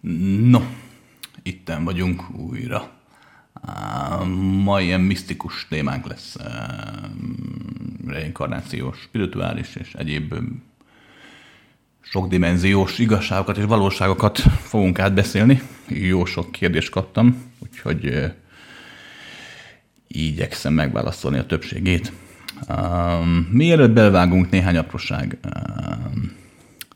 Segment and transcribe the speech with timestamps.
[0.00, 0.60] No,
[1.42, 2.90] itten vagyunk újra.
[4.62, 6.36] Ma ilyen misztikus témánk lesz,
[8.06, 10.34] reinkarnációs, spirituális és egyéb
[12.00, 15.62] sokdimenziós igazságokat és valóságokat fogunk átbeszélni.
[15.88, 18.32] Jó sok kérdést kaptam, úgyhogy
[20.06, 22.12] igyekszem megválaszolni a többségét.
[23.50, 25.38] Mielőtt belvágunk néhány apróság.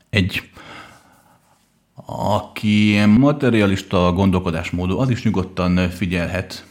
[0.09, 0.49] Egy
[2.05, 6.65] aki ilyen materialista gondolkodásmódú, az is nyugodtan figyelhet,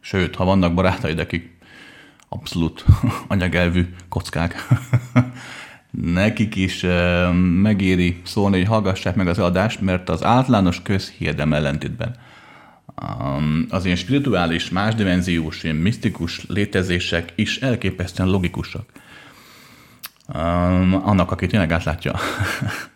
[0.00, 1.58] sőt, ha vannak barátaid, akik
[2.28, 2.84] abszolút
[3.28, 4.66] anyagelvű kockák,
[5.90, 6.86] nekik is
[7.62, 12.16] megéri szólni, hogy hallgassák meg az adást, mert az általános közhiedem ellentétben
[13.68, 18.90] az ilyen spirituális, másdimenziós, ilyen misztikus létezések is elképesztően logikusak.
[21.02, 22.14] Annak, aki tényleg átlátja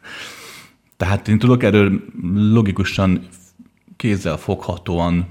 [1.00, 2.04] Tehát én tudok erről
[2.34, 3.28] logikusan,
[3.96, 5.26] kézzel foghatóan,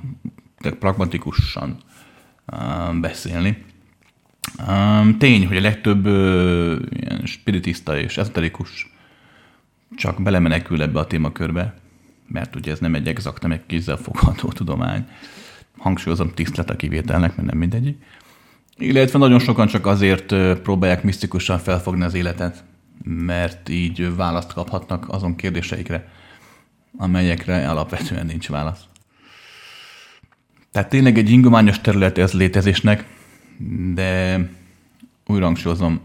[0.79, 1.77] pragmatikusan
[3.01, 3.65] beszélni.
[5.17, 6.05] Tény, hogy a legtöbb
[6.89, 8.93] ilyen spiritista és ezoterikus
[9.95, 11.73] csak belemenekül ebbe a témakörbe,
[12.27, 15.07] mert ugye ez nem egy exakt, nem egy kézzel fogható tudomány.
[15.77, 18.03] Hangsúlyozom tisztlet a kivételnek, mert nem mindegyik.
[18.77, 22.63] Illetve nagyon sokan csak azért próbálják misztikusan felfogni az életet,
[23.11, 26.07] mert így választ kaphatnak azon kérdéseikre,
[26.97, 28.83] amelyekre alapvetően nincs válasz.
[30.71, 33.05] Tehát tényleg egy ingományos terület ez létezésnek,
[33.93, 34.39] de
[35.25, 35.99] újra hangsúlyozom,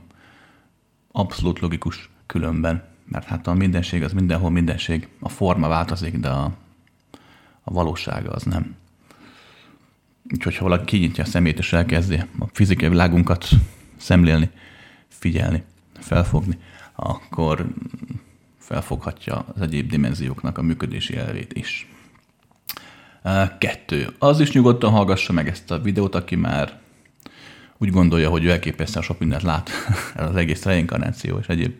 [1.12, 6.44] abszolút logikus különben, mert hát a mindenség az mindenhol mindenség, a forma változik, de a,
[7.62, 8.74] a valósága az nem.
[10.32, 13.48] Úgyhogy ha valaki kinyitja a szemét és elkezdi a fizikai világunkat
[13.96, 14.50] szemlélni,
[15.08, 15.62] figyelni,
[15.98, 16.58] felfogni,
[16.94, 17.66] akkor
[18.58, 21.88] felfoghatja az egyéb dimenzióknak a működési elvét is.
[23.58, 24.14] Kettő.
[24.18, 26.80] Az is nyugodtan hallgassa meg ezt a videót, aki már
[27.78, 29.70] úgy gondolja, hogy ő elképesztően sok mindent lát
[30.16, 31.72] az egész reinkarnáció és egyéb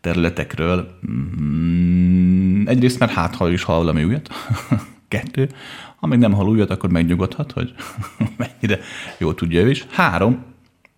[0.00, 0.98] területekről.
[1.10, 4.28] Mm, egyrészt, mert hát ha is hall valami újat.
[5.08, 5.48] Kettő.
[5.96, 7.74] Ha még nem hall újat, akkor megnyugodhat, hogy
[8.36, 8.80] mennyire
[9.18, 9.86] jó tudja ő is.
[9.90, 10.44] Három.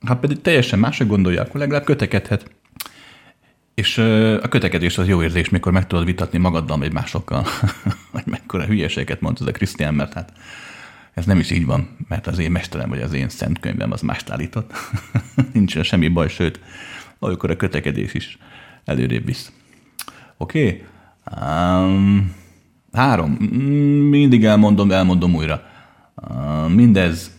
[0.06, 2.50] Ha pedig teljesen másra gondolja, akkor legalább kötekedhet
[3.76, 3.98] és
[4.42, 7.46] a kötekedés az jó érzés, mikor meg tudod vitatni magaddal, vagy másokkal,
[8.12, 10.32] hogy mekkora hülyeséget mondtad a Krisztián, mert hát
[11.14, 14.00] ez nem is így van, mert az én mesterem, vagy az én szent könyvem az
[14.00, 14.72] mást állított.
[15.52, 16.60] Nincs semmi baj, sőt,
[17.18, 18.38] olykor a kötekedés is
[18.84, 19.52] előrébb visz.
[20.36, 20.66] Oké?
[20.66, 20.84] Okay?
[21.42, 22.34] Um,
[22.92, 23.30] három.
[24.10, 25.62] Mindig elmondom, elmondom újra.
[26.14, 27.30] Uh, mindez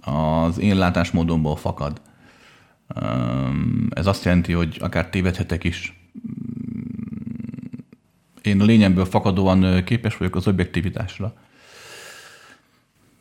[0.00, 2.00] az én látásmódomból fakad.
[3.90, 5.98] Ez azt jelenti, hogy akár tévedhetek is.
[8.42, 11.34] Én a lényemből fakadóan képes vagyok az objektivitásra.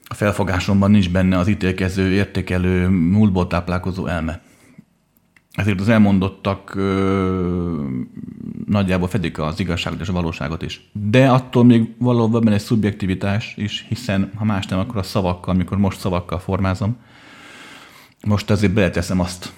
[0.08, 4.42] A felfogásomban nincs benne az ítélkező, értékelő, múltból táplálkozó elme.
[5.52, 7.86] Ezért az elmondottak ö,
[8.66, 10.90] nagyjából fedik az igazságot és a valóságot is.
[10.92, 15.78] De attól még valóban egy szubjektivitás is, hiszen ha más nem, akkor a szavakkal, amikor
[15.78, 16.98] most szavakkal formázom,
[18.26, 19.54] most ezért beleteszem azt,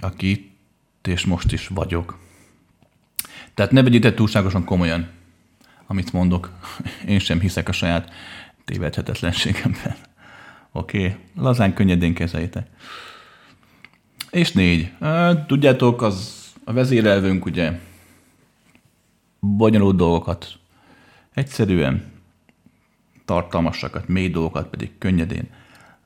[0.00, 2.18] aki itt és most is vagyok.
[3.54, 5.08] Tehát ne vegyétek túlságosan komolyan,
[5.86, 6.52] amit mondok.
[7.06, 8.12] Én sem hiszek a saját
[8.64, 9.96] tévedhetetlenségemben.
[10.72, 11.16] Oké, okay.
[11.34, 12.66] lazán, könnyedén kezeljétek.
[14.30, 14.92] És négy.
[15.46, 17.78] Tudjátok, az a vezérelvünk ugye
[19.40, 20.58] bonyolult dolgokat
[21.34, 22.12] egyszerűen,
[23.24, 25.48] tartalmasakat, mély dolgokat pedig könnyedén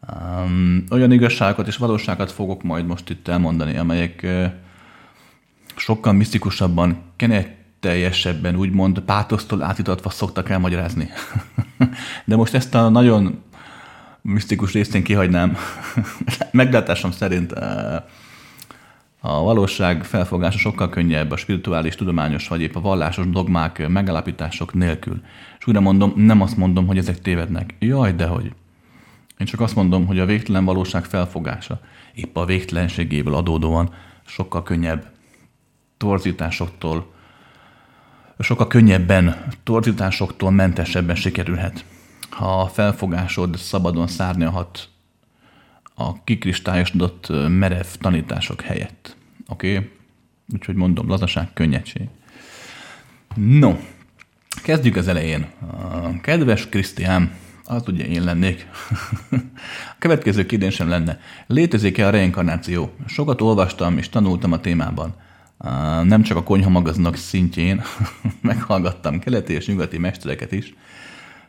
[0.08, 4.46] Um, olyan igazságokat és valóságokat fogok majd most itt elmondani, amelyek uh,
[5.76, 11.08] sokkal misztikusabban, kenetteljesebben, úgymond pátosztól átítatva szoktak elmagyarázni.
[12.24, 13.42] De most ezt a nagyon
[14.22, 15.56] misztikus részt én kihagynám.
[16.50, 17.94] Meglátásom szerint uh,
[19.20, 25.22] a valóság felfogása sokkal könnyebb a spirituális, tudományos vagy épp a vallásos dogmák, megállapítások nélkül.
[25.58, 27.74] És újra mondom, nem azt mondom, hogy ezek tévednek.
[27.78, 28.52] Jaj, dehogy.
[29.40, 31.80] Én csak azt mondom, hogy a végtelen valóság felfogása
[32.14, 33.94] épp a végtelenségéből adódóan
[34.26, 35.12] sokkal könnyebb
[35.96, 37.12] torzításoktól,
[38.38, 41.84] sokkal könnyebben torzításoktól mentesebben sikerülhet.
[42.30, 44.88] Ha a felfogásod szabadon szárnyalhat
[45.94, 49.16] a kikristályosodott merev tanítások helyett.
[49.48, 49.76] Oké?
[49.76, 49.90] Okay?
[50.54, 52.08] Úgyhogy mondom, lazaság, könnyedség.
[53.34, 53.76] No,
[54.62, 55.46] kezdjük az elején.
[56.22, 57.32] Kedves Krisztián,
[57.70, 58.68] az ugye én lennék.
[59.30, 62.92] a következő kérdésem lenne, létezik-e a reinkarnáció?
[63.06, 65.14] Sokat olvastam és tanultam a témában.
[66.02, 67.82] Nem csak a konyhamagazinok szintjén,
[68.40, 70.74] meghallgattam keleti és nyugati mestereket is,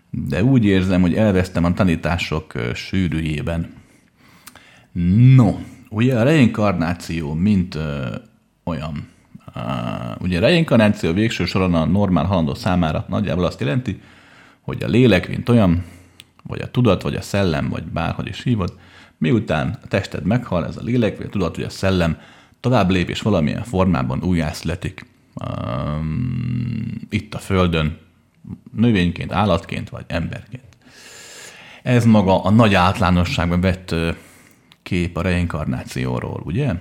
[0.09, 3.73] de úgy érzem, hogy elvesztem a tanítások sűrűjében.
[5.35, 5.56] No,
[5.89, 8.15] ugye a reinkarnáció, mint ö,
[8.63, 9.07] olyan.
[9.56, 14.01] Uh, ugye a reinkarnáció végső soron a normál halandó számára nagyjából azt jelenti,
[14.62, 15.83] hogy a lélek, mint olyan,
[16.43, 18.73] vagy a tudat, vagy a szellem, vagy bárhogy is hívod,
[19.17, 22.17] miután a tested meghal, ez a lélek, vagy a tudat, vagy a szellem
[22.59, 25.05] tovább lép, és valamilyen formában újjászletik.
[25.45, 27.97] Um, itt a Földön,
[28.75, 30.63] növényként, állatként, vagy emberként.
[31.83, 33.95] Ez maga a nagy általánosságban vett
[34.83, 36.73] kép a reinkarnációról, ugye?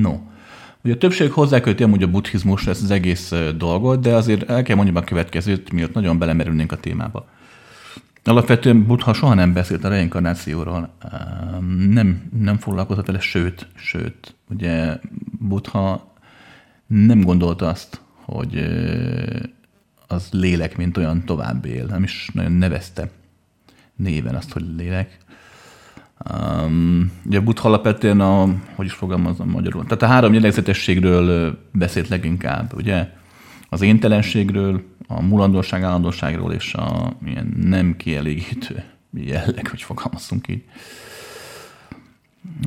[0.00, 0.18] No.
[0.84, 4.76] Ugye a többség hozzáköti amúgy a buddhizmus ezt az egész dolgot, de azért el kell
[4.76, 7.28] mondjam a következőt, miatt nagyon belemerülnénk a témába.
[8.24, 10.92] Alapvetően Buddha soha nem beszélt a reinkarnációról,
[11.88, 14.98] nem, nem foglalkozott vele, sőt, sőt, ugye
[15.38, 16.14] Buddha
[16.86, 18.58] nem gondolta azt, hogy
[20.06, 23.10] az lélek, mint olyan tovább él, nem is nagyon nevezte
[23.96, 25.18] néven azt, hogy lélek.
[27.24, 33.18] Ugye Buddha alapvetően a, hogy is fogalmazom magyarul, tehát a három jellegzetességről beszélt leginkább, ugye?
[33.72, 38.84] Az éntelenségről, a mulandóság, állandóságról és a ilyen nem kielégítő
[39.14, 40.64] jelleg, hogy fogalmazunk így.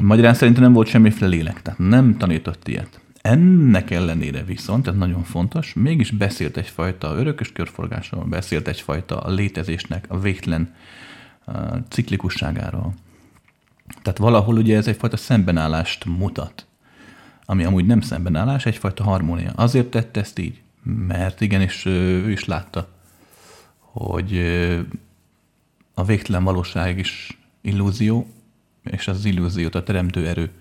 [0.02, 3.00] Magyarán szerintem nem volt semmiféle lélek, tehát nem tanított ilyet.
[3.22, 10.06] Ennek ellenére viszont, ez nagyon fontos, mégis beszélt egyfajta örökös körforgásról, beszélt egyfajta a létezésnek
[10.08, 10.74] a végtelen
[11.48, 11.56] uh,
[11.90, 12.94] ciklikusságáról.
[14.02, 16.66] Tehát valahol ugye ez egyfajta szembenállást mutat,
[17.46, 19.52] ami amúgy nem szembenállás, egyfajta harmónia.
[19.56, 22.90] Azért tette ezt így, mert igenis ő is látta,
[23.78, 24.38] hogy
[25.94, 28.28] a végtelen valóság is illúzió,
[28.84, 30.52] és az illúziót a teremtő erő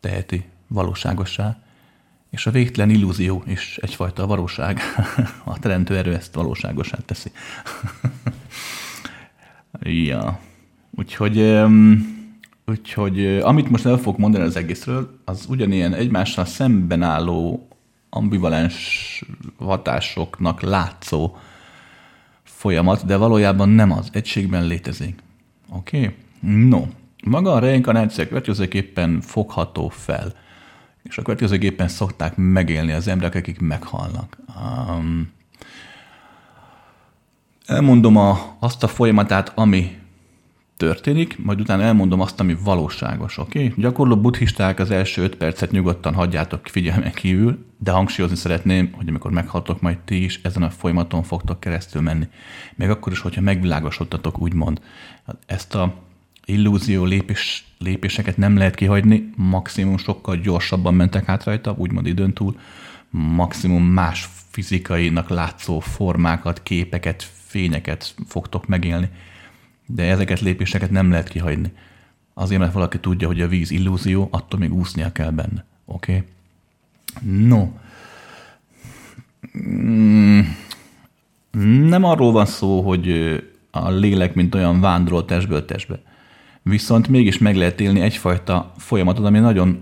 [0.00, 1.58] teheti valóságosá,
[2.30, 4.80] és a végtelen illúzió is egyfajta valóság.
[5.44, 7.30] A teremtő erő ezt valóságosá teszi.
[10.08, 10.40] ja.
[10.90, 11.62] Úgyhogy,
[12.66, 17.68] úgyhogy amit most el fogok mondani az egészről, az ugyanilyen egymással szemben álló
[18.16, 19.24] ambivalens
[19.58, 21.36] hatásoknak látszó
[22.42, 25.22] folyamat, de valójában nem az, egységben létezik.
[25.68, 25.98] Oké?
[25.98, 26.14] Okay?
[26.68, 26.86] No,
[27.24, 30.34] maga a reinkarnáció következőképpen fogható fel,
[31.02, 34.38] és a következőképpen szokták megélni az emberek, akik meghalnak.
[34.88, 35.32] Um,
[37.66, 39.98] elmondom a, azt a folyamatát, ami
[40.76, 43.64] történik, majd utána elmondom azt, ami valóságos, oké?
[43.64, 43.82] Okay?
[43.82, 49.30] Gyakorló buddhisták az első öt percet nyugodtan hagyjátok figyelmen kívül, de hangsúlyozni szeretném, hogy amikor
[49.30, 52.28] meghaltok, majd ti is ezen a folyamaton fogtok keresztül menni.
[52.74, 54.80] Még akkor is, hogyha megvilágosodtatok, úgymond.
[55.46, 55.94] Ezt a
[56.44, 62.58] illúzió lépés, lépéseket nem lehet kihagyni, maximum sokkal gyorsabban mentek át rajta, úgymond időn túl,
[63.10, 69.08] maximum más fizikainak látszó formákat, képeket, fényeket fogtok megélni
[69.86, 71.72] de ezeket lépéseket nem lehet kihagyni.
[72.34, 75.64] Azért, mert valaki tudja, hogy a víz illúzió, attól még úsznia kell benne.
[75.84, 76.12] Oké?
[76.12, 76.26] Okay?
[77.46, 77.68] No.
[79.68, 80.40] Mm.
[81.88, 83.10] Nem arról van szó, hogy
[83.70, 86.02] a lélek, mint olyan vándorol testből testbe.
[86.62, 89.80] Viszont mégis meg lehet élni egyfajta folyamatot, ami nagyon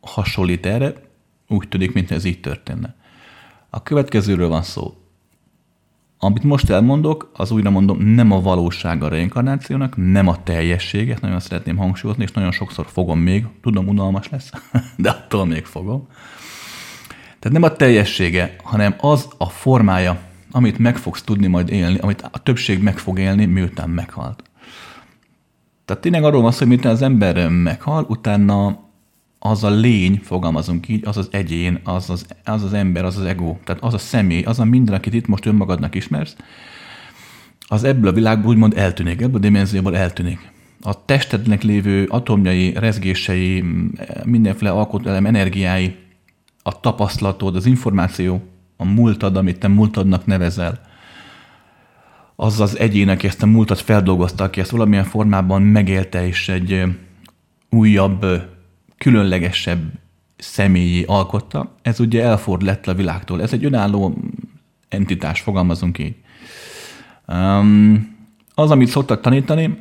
[0.00, 0.92] hasonlít erre,
[1.48, 2.94] úgy tűnik, mint ez így történne.
[3.70, 5.03] A következőről van szó.
[6.24, 11.40] Amit most elmondok, az újra mondom, nem a valóság a reinkarnációnak, nem a teljességet, nagyon
[11.40, 14.50] szeretném hangsúlyozni, és nagyon sokszor fogom még, tudom, unalmas lesz,
[14.96, 16.08] de attól még fogom.
[17.38, 20.18] Tehát nem a teljessége, hanem az a formája,
[20.50, 24.42] amit meg fogsz tudni majd élni, amit a többség meg fog élni, miután meghalt.
[25.84, 28.83] Tehát tényleg arról van szó, hogy miután az ember meghal, utána
[29.48, 33.24] az a lény, fogalmazunk így, az az egyén, az az, az az ember, az az
[33.24, 36.36] ego, tehát az a személy, az a minden, akit itt most önmagadnak ismersz,
[37.66, 40.52] az ebből a világból úgymond eltűnik, ebből a dimenzióból eltűnik.
[40.80, 43.64] A testednek lévő atomjai, rezgései,
[44.24, 45.96] mindenféle alkotóelem energiái,
[46.62, 48.42] a tapasztalatod, az információ,
[48.76, 50.80] a múltad, amit te múltadnak nevezel,
[52.36, 56.82] az az egyén, aki ezt a múltat feldolgozta, aki ezt valamilyen formában megélte, és egy
[57.70, 58.52] újabb
[58.98, 59.92] különlegesebb
[60.36, 63.42] személyi alkotta, ez ugye elford lett a világtól.
[63.42, 64.18] Ez egy önálló
[64.88, 66.14] entitás, fogalmazunk így.
[67.28, 68.16] Um,
[68.54, 69.80] az, amit szoktak tanítani,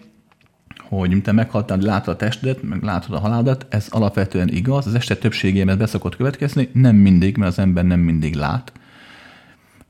[0.89, 5.15] hogy te meghaltál, látod a testedet, meg látod a haládat, ez alapvetően igaz, az este
[5.15, 8.71] többségében beszokott következni, nem mindig, mert az ember nem mindig lát.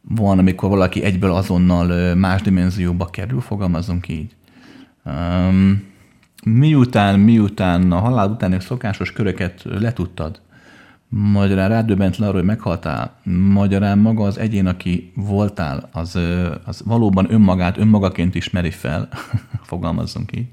[0.02, 4.36] Van, amikor valaki egyből azonnal más dimenzióba kerül, fogalmazunk így.
[5.06, 5.93] Um,
[6.44, 10.42] miután, miután a halál utáni szokásos köröket letudtad,
[11.10, 13.20] magyarán rádöbbent le arról, hogy meghaltál,
[13.50, 16.20] magyarán maga az egyén, aki voltál, az,
[16.66, 19.10] az valóban önmagát önmagaként ismeri fel,
[19.70, 20.48] fogalmazzunk így.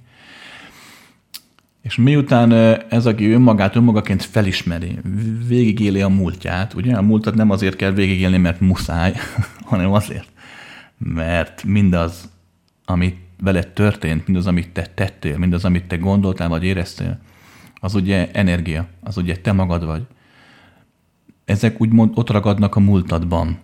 [1.82, 2.52] És miután
[2.88, 4.98] ez, aki önmagát önmagaként felismeri,
[5.46, 9.14] végigéli a múltját, ugye a múltat nem azért kell végigélni, mert muszáj,
[9.70, 10.28] hanem azért,
[10.98, 12.30] mert mindaz,
[12.84, 17.18] amit veled történt, mindaz, amit te tettél, mindaz, amit te gondoltál vagy éreztél,
[17.80, 20.02] az ugye energia, az ugye te magad vagy.
[21.44, 23.58] Ezek úgymond ott ragadnak a múltadban.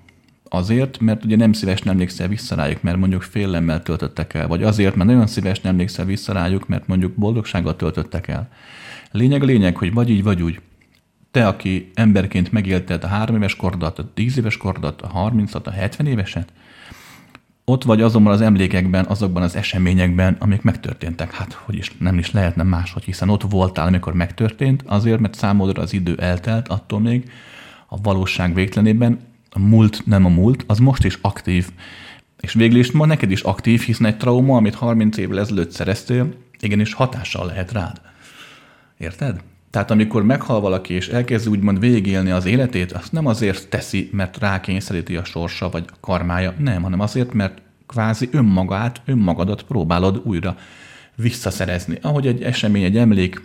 [0.49, 4.95] Azért, mert ugye nem szívesen emlékszel vissza rájuk, mert mondjuk félelemmel töltöttek el, vagy azért,
[4.95, 8.49] mert nagyon szívesen emlékszel vissza rájuk, mert mondjuk boldogsággal töltöttek el.
[9.11, 10.61] Lényeg a lényeg, hogy vagy így, vagy úgy.
[11.31, 15.71] Te, aki emberként megélted a három éves kordat, a tíz éves kordat, a harmincat, a
[15.71, 16.53] hetven éveset,
[17.69, 21.33] ott vagy azonban az emlékekben, azokban az eseményekben, amik megtörténtek.
[21.33, 25.83] Hát, hogy is nem is lehetne máshogy, hiszen ott voltál, amikor megtörtént, azért, mert számodra
[25.83, 27.31] az idő eltelt, attól még
[27.89, 29.19] a valóság végtelenében
[29.51, 31.69] a múlt nem a múlt, az most is aktív.
[32.41, 36.35] És végül is ma neked is aktív, hiszen egy trauma, amit 30 évvel ezelőtt szereztél,
[36.61, 38.01] igenis hatással lehet rád.
[38.99, 39.41] Érted?
[39.77, 44.39] Tehát amikor meghal valaki, és elkezdi úgymond végigélni az életét, azt nem azért teszi, mert
[44.39, 50.57] rákényszeríti a sorsa vagy a karmája, nem, hanem azért, mert kvázi önmagát, önmagadat próbálod újra
[51.15, 51.99] visszaszerezni.
[52.03, 53.43] Ahogy egy esemény, egy emlék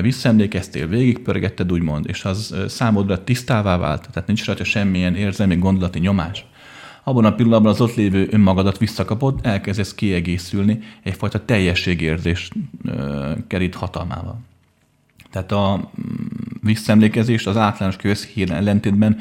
[0.00, 6.44] visszaemlékeztél, végigpörgetted úgymond, és az számodra tisztává vált, tehát nincs rajta semmilyen érzelmi gondolati nyomás,
[7.04, 12.50] abban a pillanatban az ott lévő önmagadat visszakapod, elkezdesz kiegészülni, egyfajta teljességérzés
[13.46, 14.48] kerít hatalmával.
[15.30, 16.14] Tehát a mm,
[16.62, 19.18] visszaemlékezés az általános közhír ellentétben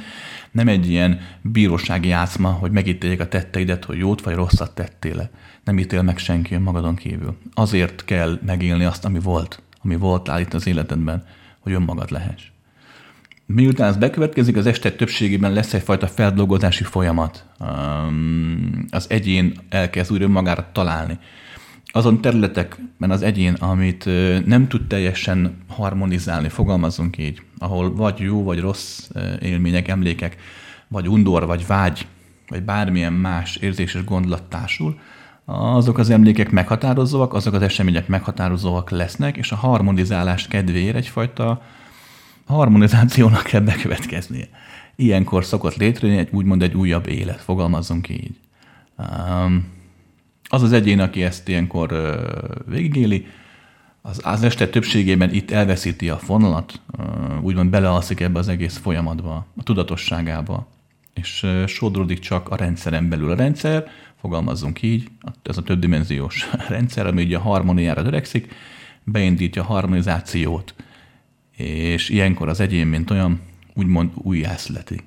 [0.52, 5.30] nem egy ilyen bírósági játszma, hogy megítéljék a tetteidet, hogy jót vagy rosszat tettél.
[5.64, 7.38] Nem ítél meg senki magadon kívül.
[7.54, 11.24] Azért kell megélni azt, ami volt, ami volt itt az életedben,
[11.60, 12.44] hogy önmagad lehess.
[13.46, 17.46] Miután ez bekövetkezik, az este többségében lesz egyfajta feldolgozási folyamat.
[18.90, 21.20] Az egyén elkezd újra önmagára találni
[21.92, 24.06] azon területekben az egyén, amit
[24.46, 29.10] nem tud teljesen harmonizálni, fogalmazunk így, ahol vagy jó, vagy rossz
[29.42, 30.38] élmények, emlékek,
[30.88, 32.08] vagy undor, vagy vágy,
[32.48, 35.00] vagy bármilyen más érzés és gondolat társul,
[35.46, 41.62] azok az emlékek meghatározóak, azok az események meghatározóak lesznek, és a harmonizálás kedvéért egyfajta
[42.46, 44.48] harmonizációnak kell bekövetkeznie.
[44.96, 48.36] Ilyenkor szokott létrejönni egy úgymond egy újabb élet, fogalmazunk így.
[48.98, 49.78] Um,
[50.50, 52.20] az az egyén, aki ezt ilyenkor
[52.66, 53.28] végigéli,
[54.02, 56.82] az, az este többségében itt elveszíti a fonalat,
[57.42, 60.68] úgymond belealszik ebbe az egész folyamatba, a tudatosságába,
[61.14, 63.32] és sodródik csak a rendszeren belül.
[63.32, 63.88] A rendszer,
[64.22, 65.08] fogalmazzunk így,
[65.44, 68.54] ez a többdimenziós rendszer, ami ugye a harmóniára törekszik,
[69.04, 70.76] beindítja a harmonizációt,
[71.58, 73.42] és ilyenkor az egyén, mint olyan,
[73.74, 75.02] úgymond újjászleti.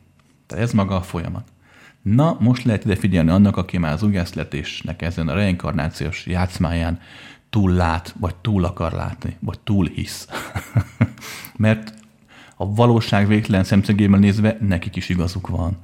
[0.47, 1.52] Tehát ez maga a folyamat.
[2.03, 7.01] Na, most lehet ide figyelni annak, aki már az újjászletésnek ezen a reinkarnációs játszmáján
[7.51, 10.29] túl lát, vagy túl akar látni, vagy túl hisz.
[11.57, 11.95] Mert
[12.57, 15.77] a valóság végtelen szemszögéből nézve nekik is igazuk van.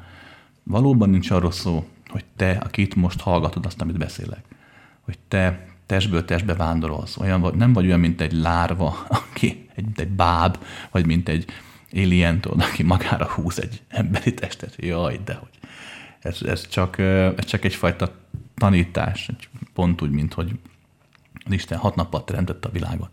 [0.62, 4.44] Valóban nincs arról szó, hogy te, akit most hallgatod azt, amit beszélek,
[5.00, 7.16] hogy te testből testbe vándorolsz.
[7.16, 10.58] Olyan, vagy, nem vagy olyan, mint egy lárva, aki, egy, egy báb,
[10.90, 11.44] vagy mint egy
[11.92, 14.74] alien, aki magára húz egy emberi testet.
[14.76, 15.57] Jaj, de hogy
[16.28, 18.14] ez, ez, csak, ez csak egyfajta
[18.54, 19.30] tanítás,
[19.74, 20.58] pont úgy, mint hogy
[21.50, 23.10] Isten hat nappal teremtette a világot.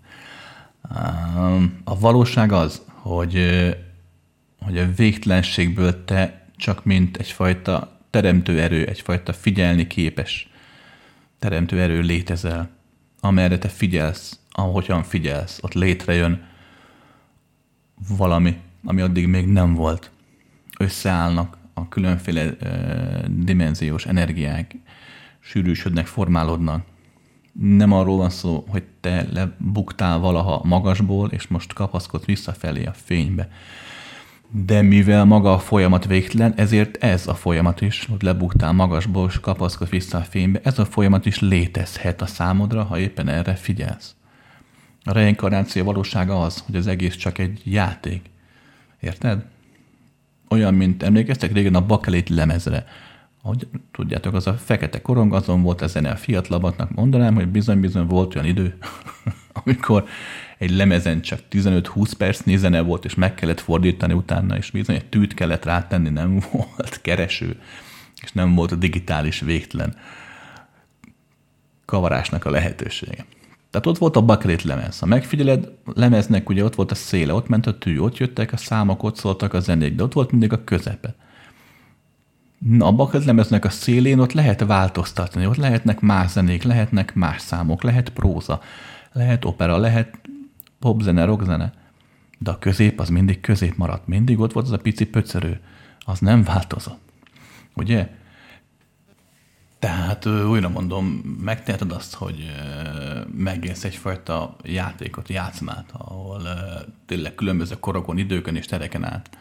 [1.84, 3.36] A valóság az, hogy,
[4.60, 10.50] hogy a végtelenségből te csak mint egyfajta teremtő erő, egyfajta figyelni képes
[11.40, 12.70] teremtő erő létezel,
[13.20, 16.48] amerre te figyelsz, ahogyan figyelsz, ott létrejön
[18.18, 20.12] valami, ami addig még nem volt.
[20.80, 22.56] Összeállnak a különféle
[23.28, 24.76] dimenziós energiák
[25.40, 26.86] sűrűsödnek, formálódnak.
[27.60, 33.50] Nem arról van szó, hogy te lebuktál valaha magasból, és most kapaszkodsz visszafelé a fénybe.
[34.50, 39.40] De mivel maga a folyamat végtelen, ezért ez a folyamat is, hogy lebuktál magasból, és
[39.40, 44.16] kapaszkodsz vissza a fénybe, ez a folyamat is létezhet a számodra, ha éppen erre figyelsz.
[45.04, 48.30] A reinkarnáció valósága az, hogy az egész csak egy játék.
[49.00, 49.46] Érted?
[50.50, 52.86] Olyan, mint emlékeztek régen a bakelit lemezre.
[53.42, 58.06] Ahogy tudjátok, az a fekete korong, azon volt a zene a fiatalabbaknak, mondanám, hogy bizony-bizony
[58.06, 58.78] volt olyan idő,
[59.64, 60.06] amikor
[60.58, 65.06] egy lemezen csak 15-20 perc zene volt, és meg kellett fordítani utána, és bizony egy
[65.06, 67.60] tűt kellett rátenni, nem volt kereső,
[68.22, 69.96] és nem volt a digitális végtelen
[71.86, 73.26] kavarásnak a lehetősége.
[73.76, 75.00] Tehát ott volt a bakrit lemez.
[75.00, 78.58] Ha megfigyeled, lemeznek ugye ott volt a széle, ott ment a tű, ott jöttek a
[78.58, 81.16] számok, ott szóltak a zenék, de ott volt mindig a közepe.
[82.58, 87.42] Na, a bakrit lemeznek a szélén ott lehet változtatni, ott lehetnek más zenék, lehetnek más
[87.42, 88.62] számok, lehet próza,
[89.12, 90.20] lehet opera, lehet
[90.80, 91.74] popzene, rockzene.
[92.38, 94.08] De a közép az mindig közép maradt.
[94.08, 95.60] Mindig ott volt az a pici pöcörő.
[96.00, 97.00] Az nem változott.
[97.76, 98.10] Ugye?
[99.80, 101.06] Tehát újra mondom,
[101.42, 102.52] megteheted azt, hogy
[103.36, 106.42] megélsz egyfajta játékot, játszmát, ahol
[107.06, 109.38] tényleg különböző korokon, időkön és tereken át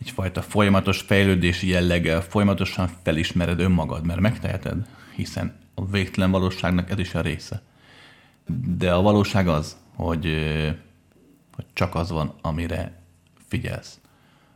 [0.00, 7.14] egyfajta folyamatos fejlődési jelleggel folyamatosan felismered önmagad, mert megteheted, hiszen a végtelen valóságnak ez is
[7.14, 7.62] a része.
[8.76, 10.24] De a valóság az, hogy,
[11.54, 13.00] hogy csak az van, amire
[13.48, 14.00] figyelsz,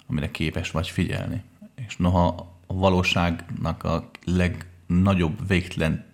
[0.07, 1.43] amire képes vagy figyelni.
[1.75, 6.05] És noha a valóságnak a leg nagyobb végtelen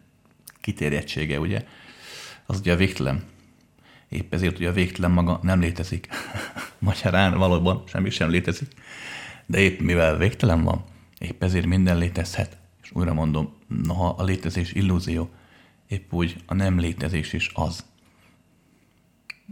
[0.60, 1.64] kitérjettsége, ugye,
[2.46, 3.22] az ugye a végtelen.
[4.08, 6.08] Épp ezért ugye a végtelen maga nem létezik.
[6.78, 8.68] Magyarán valóban semmi sem létezik.
[9.46, 10.84] De épp mivel végtelen van,
[11.18, 12.56] épp ezért minden létezhet.
[12.82, 13.54] És újra mondom,
[13.84, 15.30] noha a létezés illúzió,
[15.88, 17.84] épp úgy a nem létezés is az.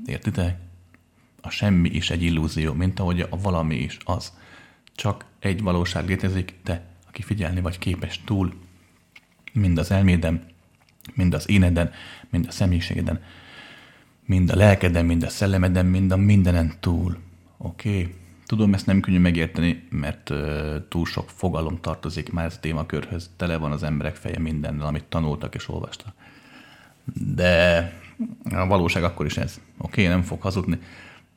[0.07, 0.59] Értitek?
[1.41, 4.33] A semmi is egy illúzió, mint ahogy a valami is az.
[4.95, 8.55] Csak egy valóság létezik, de aki figyelni vagy képes túl
[9.55, 10.43] mind az elméden,
[11.15, 11.91] mind az éneden,
[12.31, 13.21] mind a személyiségeden,
[14.25, 17.17] mind a lelkeden, mind a szellemeden, mind a mindenen túl.
[17.57, 17.89] Oké?
[17.89, 18.15] Okay?
[18.47, 20.33] Tudom, ezt nem könnyű megérteni, mert
[20.89, 23.31] túl sok fogalom tartozik már ez a témakörhöz.
[23.37, 26.15] Tele van az emberek feje mindennel, amit tanultak és olvastak.
[27.35, 27.93] De
[28.51, 29.61] a valóság akkor is ez.
[29.77, 30.79] Oké, okay, nem fog hazudni.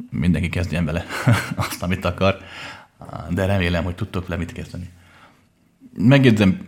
[0.10, 1.06] Mindenki kezdjen vele
[1.56, 2.38] azt, amit akar.
[3.30, 4.90] De remélem, hogy tudtok le mit kezdeni.
[5.98, 6.60] Megjegyzem,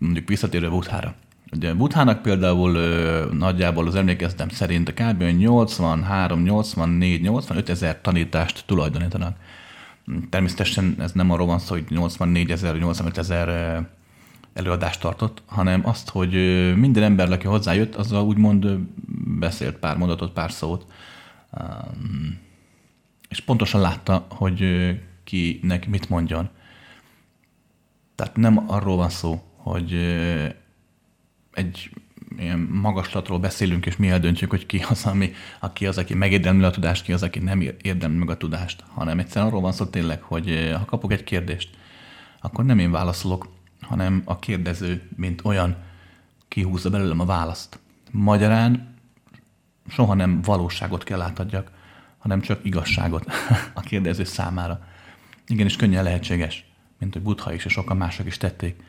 [0.00, 1.14] mondjuk visszatérő Buthára.
[1.52, 5.22] Ugye Buthának például ö, nagyjából az emlékeztem szerint a kb.
[5.22, 9.36] 83, 84, 85 ezer tanítást tulajdonítanak.
[10.30, 13.48] Természetesen ez nem arról van szó, hogy 84 ezer, 85 ezer
[14.52, 16.32] előadást tartott, hanem azt, hogy
[16.76, 18.66] minden ember, aki hozzájött, azzal úgymond
[19.38, 20.86] beszélt pár mondatot, pár szót,
[23.28, 24.90] és pontosan látta, hogy
[25.24, 26.48] kinek mit mondjon.
[28.14, 29.92] Tehát nem arról van szó, hogy
[31.52, 31.90] egy
[32.38, 36.70] ilyen magaslatról beszélünk, és mi eldöntjük, hogy ki az, ami, aki az, aki megérdemli a
[36.70, 40.22] tudást, ki az, aki nem érdemli meg a tudást, hanem egyszerűen arról van szó tényleg,
[40.22, 41.70] hogy ha kapok egy kérdést,
[42.40, 43.48] akkor nem én válaszolok,
[43.80, 45.76] hanem a kérdező, mint olyan,
[46.48, 47.78] kihúzza belőlem a választ.
[48.10, 48.94] Magyarán
[49.88, 51.70] soha nem valóságot kell átadjak,
[52.18, 53.26] hanem csak igazságot
[53.74, 54.86] a kérdező számára.
[55.46, 56.64] Igenis könnyen lehetséges,
[56.98, 58.82] mint hogy Buddha is és sokan mások is tették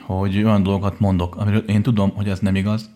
[0.00, 2.90] hogy olyan dolgokat mondok, amiről én tudom, hogy ez nem igaz,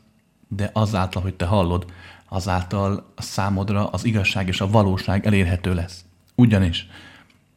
[0.49, 1.85] de azáltal, hogy te hallod,
[2.29, 6.05] azáltal a számodra az igazság és a valóság elérhető lesz.
[6.35, 6.89] Ugyanis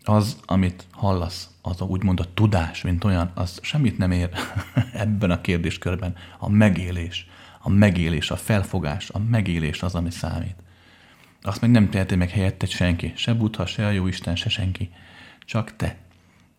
[0.04, 4.30] az, amit hallasz, az a, úgymond a tudás, mint olyan, az semmit nem ér
[4.94, 6.16] ebben a kérdéskörben.
[6.40, 7.28] A megélés,
[7.60, 10.56] a megélés, a felfogás, a megélés az, ami számít.
[11.42, 14.90] Azt meg nem teheti meg helyetted senki, se Buddha, se a Jóisten, se senki.
[15.46, 15.98] Csak te.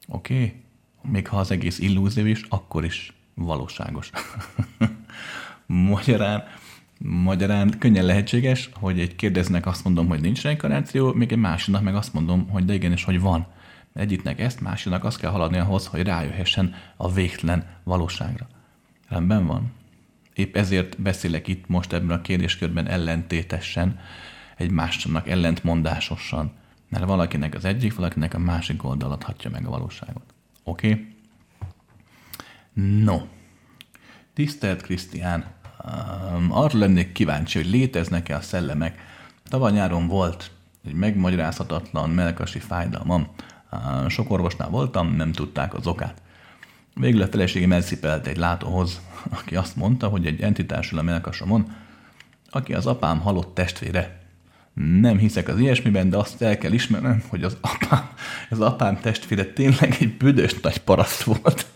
[0.08, 0.34] Oké?
[0.34, 0.64] Okay?
[1.10, 4.10] Még ha az egész illúzió is, akkor is valóságos.
[5.66, 6.44] magyarán,
[6.98, 11.94] magyarán könnyen lehetséges, hogy egy kérdeznek azt mondom, hogy nincs reinkarnáció, még egy másiknak meg
[11.94, 13.46] azt mondom, hogy de igenis, hogy van.
[13.94, 18.46] Egyiknek ezt, másiknak azt kell haladni ahhoz, hogy rájöhessen a végtelen valóságra.
[19.08, 19.72] Rendben van?
[20.34, 23.98] Épp ezért beszélek itt most ebben a kérdéskörben ellentétesen,
[24.56, 26.52] egymásnak ellentmondásosan,
[26.88, 30.35] mert valakinek az egyik, valakinek a másik oldal adhatja meg a valóságot.
[30.68, 30.90] Oké?
[30.90, 31.14] Okay?
[33.04, 33.20] No.
[34.34, 35.44] Tisztelt Krisztián,
[35.84, 39.00] um, arra lennék kíváncsi, hogy léteznek-e a szellemek.
[39.48, 40.50] Tavaly nyáron volt
[40.86, 43.28] egy megmagyarázhatatlan melkasi fájdalmam.
[43.70, 46.22] Uh, sok orvosnál voltam, nem tudták az okát.
[46.94, 49.00] Végül a feleségem elszipelt egy látóhoz,
[49.38, 51.76] aki azt mondta, hogy egy entitásül a melkasomon,
[52.50, 54.25] aki az apám halott testvére.
[54.84, 58.08] Nem hiszek az ilyesmiben, de azt el kell ismernem, hogy az apám,
[58.50, 61.66] az apám testvére tényleg egy büdös nagy paraszt volt.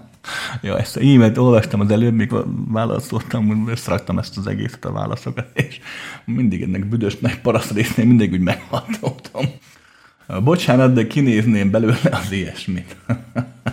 [0.62, 2.32] ja, ezt a e-mailt olvastam az előbb, még
[2.68, 5.80] válaszoltam, összeraktam ezt az egészet a válaszokat, és
[6.24, 9.44] mindig ennek büdös nagy paraszt résznél mindig úgy meghatoltam.
[10.42, 12.96] Bocsánat, de kinézném belőle az ilyesmit.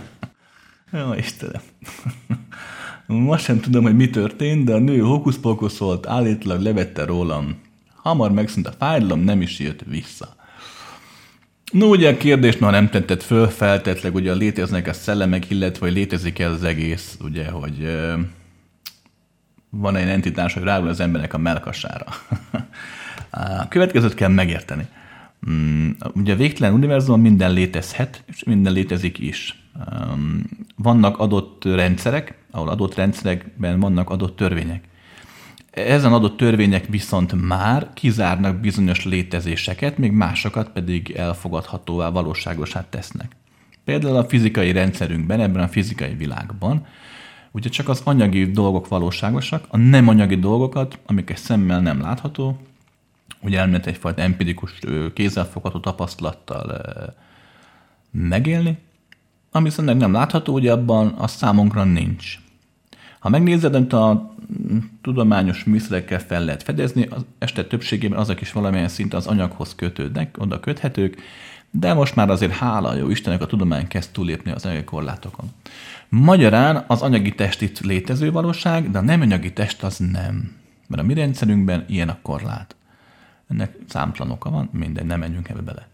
[0.92, 1.62] Jó, Istenem.
[3.06, 7.66] Most sem tudom, hogy mi történt, de a nő hókuszpókuszolt, állítólag levette rólam
[8.08, 10.36] Hamar megszűnt a fájdalom, nem is jött vissza.
[11.72, 15.96] No, ugye a kérdést már nem tetted föl, feltetleg ugye léteznek a szellemek, illetve hogy
[15.96, 18.00] létezik-e az egész, ugye, hogy
[19.70, 22.06] van egy entitás, hogy ráül az embernek a melkasára.
[23.62, 24.88] a következőt kell megérteni.
[25.50, 29.70] Mm, ugye a végtelen univerzumon minden létezhet, és minden létezik is.
[30.76, 34.84] Vannak adott rendszerek, ahol adott rendszerekben vannak adott törvények.
[35.78, 43.36] Ezen adott törvények viszont már kizárnak bizonyos létezéseket, még másokat pedig elfogadhatóvá, valóságosát tesznek.
[43.84, 46.86] Például a fizikai rendszerünkben, ebben a fizikai világban,
[47.52, 52.62] ugye csak az anyagi dolgok valóságosak, a nem anyagi dolgokat, amik szemmel nem látható,
[53.42, 54.80] ugye elmélet egyfajta empirikus,
[55.14, 56.84] kézzelfogható tapasztalattal
[58.12, 58.78] megélni,
[59.52, 62.40] ami viszont nem látható, ugye abban a számunkra nincs.
[63.20, 64.36] Ha megnézed, amit a
[65.02, 70.36] tudományos műszerekkel fel lehet fedezni, az este többségében azok is valamilyen szinte az anyaghoz kötődnek,
[70.40, 71.22] oda köthetők,
[71.72, 75.52] de most már azért hála jó Istennek a tudomány kezd túlépni az anyagi korlátokon.
[76.10, 80.56] Magyarán az anyagi test itt létező valóság, de a nem anyagi test az nem.
[80.88, 82.76] Mert a mi rendszerünkben ilyen a korlát.
[83.48, 85.88] Ennek számtalan oka van, mindegy, nem menjünk ebbe bele.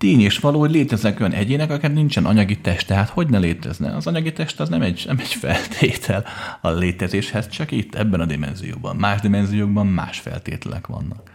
[0.00, 3.96] Tény és való, hogy léteznek olyan egyének, akik nincsen anyagi test, tehát hogy ne létezne?
[3.96, 6.24] Az anyagi test az nem egy, nem egy feltétel
[6.60, 8.96] a létezéshez, csak itt, ebben a dimenzióban.
[8.96, 11.30] Más dimenziókban más feltételek vannak.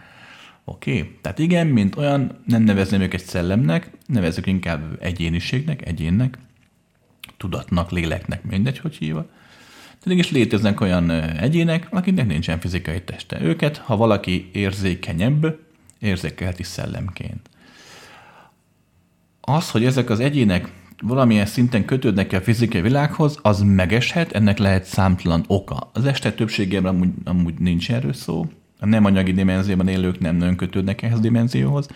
[0.64, 0.98] Oké?
[0.98, 1.18] Okay?
[1.22, 6.38] Tehát igen, mint olyan, nem nevezném őket szellemnek, nevezzük inkább egyéniségnek, egyénnek,
[7.36, 9.26] tudatnak, léleknek, mindegy, hogy hívva.
[10.02, 13.40] Tehát is léteznek olyan egyének, akiknek nincsen fizikai teste.
[13.42, 15.58] Őket, ha valaki érzékenyebb,
[15.98, 17.48] érzékelheti szellemként.
[19.48, 24.84] Az, hogy ezek az egyének valamilyen szinten kötődnek a fizikai világhoz, az megeshet, ennek lehet
[24.84, 25.90] számtalan oka.
[25.92, 28.46] Az este többségében amúgy, amúgy nincs erről szó,
[28.80, 31.88] a nem anyagi dimenzióban élők nem nagyon kötődnek ehhez a dimenzióhoz.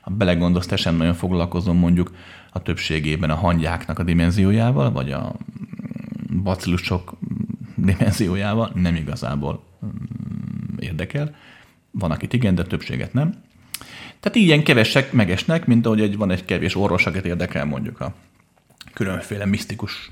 [0.00, 2.12] Ha belegondolsz, te sem nagyon foglalkozom mondjuk
[2.50, 5.34] a többségében a hangyáknak a dimenziójával, vagy a
[6.42, 7.16] bacillusok
[7.74, 9.88] dimenziójával, nem igazából mm,
[10.78, 11.34] érdekel.
[11.90, 13.34] Van, akit igen, de többséget nem.
[14.26, 18.14] Tehát ilyen kevesek megesnek, mint ahogy egy, van egy kevés orvos, akit érdekel mondjuk a
[18.94, 20.10] különféle misztikus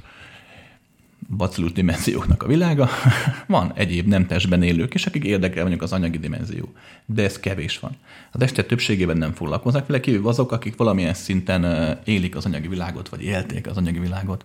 [1.37, 2.89] bacillus dimenzióknak a világa.
[3.47, 6.73] van egyéb nem testben élők és akik érdekel mondjuk az anyagi dimenzió.
[7.07, 7.97] De ez kevés van.
[8.33, 13.09] Az este többségében nem foglalkoznak vele, kívül azok, akik valamilyen szinten élik az anyagi világot,
[13.09, 14.45] vagy élték az anyagi világot,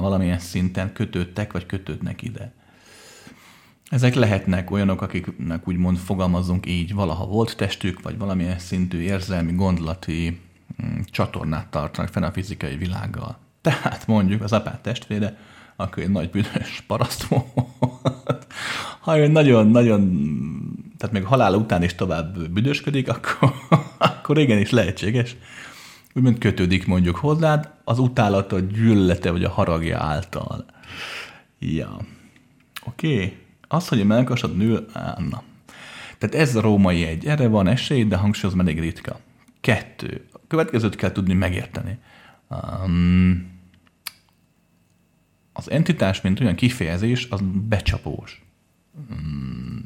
[0.00, 2.52] valamilyen szinten kötődtek, vagy kötődnek ide.
[3.88, 10.40] Ezek lehetnek olyanok, akiknek úgymond fogalmazunk így, valaha volt testük, vagy valamilyen szintű érzelmi, gondolati
[10.82, 13.38] mm, csatornát tartanak fenn a fizikai világgal.
[13.60, 15.36] Tehát mondjuk az apát testvére,
[15.76, 18.46] akkor egy nagy bűnös paraszt volt.
[19.00, 20.00] Ha ő nagyon-nagyon,
[20.96, 23.52] tehát még halála után is tovább büdösködik, akkor,
[23.98, 25.36] akkor igenis lehetséges,
[26.14, 30.64] úgymond kötődik mondjuk hozzád, az utálata, gyűlölete vagy a haragja által.
[31.58, 31.96] Ja.
[32.84, 33.14] Oké.
[33.14, 33.46] Okay.
[33.68, 34.86] Az, hogy a melkasod nő,
[35.30, 35.42] na.
[36.18, 37.26] Tehát ez a római egy.
[37.26, 39.20] Erre van esély, de hangsúlyozom elég ritka.
[39.60, 40.26] Kettő.
[40.32, 41.98] A következőt kell tudni megérteni.
[42.48, 43.50] Um,
[45.52, 48.42] az entitás, mint olyan kifejezés, az becsapós.
[49.10, 49.84] Um,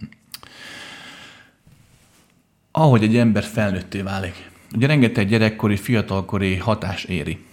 [2.71, 4.51] ahogy egy ember felnőtté válik.
[4.75, 7.45] Ugye rengeteg gyerekkori, fiatalkori hatás éri.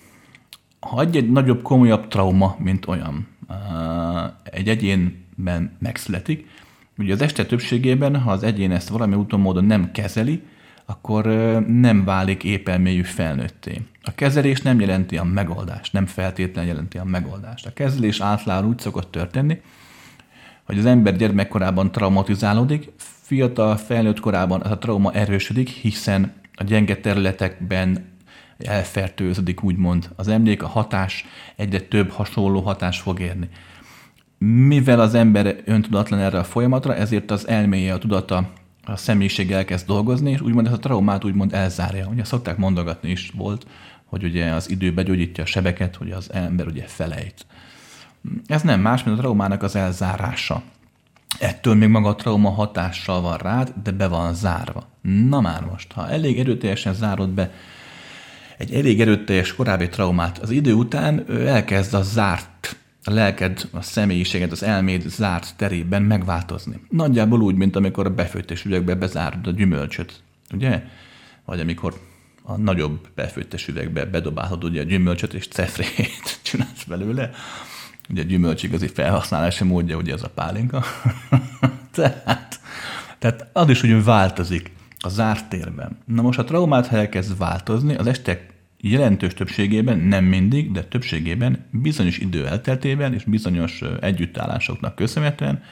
[0.79, 3.27] Ha egy, egy nagyobb, komolyabb trauma, mint olyan,
[4.43, 4.69] egy
[5.39, 6.47] egyénben megszületik,
[6.97, 10.43] ugye az este többségében, ha az egyén ezt valami úton módon nem kezeli,
[10.85, 11.25] akkor
[11.67, 13.81] nem válik épelmélyű felnőtté.
[14.03, 17.65] A kezelés nem jelenti a megoldást, nem feltétlenül jelenti a megoldást.
[17.65, 19.61] A kezelés általában úgy szokott történni,
[20.63, 26.95] hogy az ember gyermekkorában traumatizálódik, fiatal felnőtt korában ez a trauma erősödik, hiszen a gyenge
[26.95, 28.17] területekben
[28.57, 31.25] elfertőződik, úgymond az emlék, a hatás,
[31.55, 33.49] egyre több hasonló hatás fog érni.
[34.39, 38.49] Mivel az ember öntudatlan erre a folyamatra, ezért az elméje, a tudata,
[38.85, 42.07] a személyiség elkezd dolgozni, és úgymond ezt a traumát úgymond elzárja.
[42.07, 43.65] Ugye szokták mondogatni is volt,
[44.05, 47.45] hogy ugye az idő begyógyítja a sebeket, hogy az ember ugye felejt.
[48.45, 50.61] Ez nem más, mint a traumának az elzárása.
[51.39, 54.87] Ettől még maga a trauma hatással van rád, de be van zárva.
[55.01, 57.51] Na már most, ha elég erőteljesen zárod be
[58.57, 62.78] egy elég erőteljes korábbi traumát, az idő után elkezd a zárt
[63.09, 66.79] a lelked, a személyiséged, az elméd zárt terében megváltozni.
[66.89, 70.83] Nagyjából úgy, mint amikor a befőttes üvegbe bezárod a gyümölcsöt, ugye?
[71.45, 71.93] Vagy amikor
[72.43, 77.31] a nagyobb befőttes üvegbe bedobálod ugye a gyümölcsöt és cefrét csinálsz belőle.
[78.09, 80.83] Ugye a gyümölcs igazi felhasználási módja ugye az a pálinka.
[81.91, 82.59] tehát,
[83.19, 85.97] tehát az is úgy változik a zárt térben.
[86.05, 88.45] Na most a traumát, ha elkezd változni, az este
[88.81, 95.63] jelentős többségében, nem mindig, de többségében bizonyos idő elteltében és bizonyos együttállásoknak köszönhetően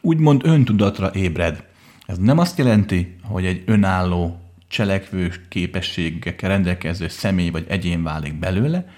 [0.00, 1.64] úgymond öntudatra ébred.
[2.06, 8.88] Ez nem azt jelenti, hogy egy önálló cselekvő képességekkel rendelkező személy vagy egyén válik belőle,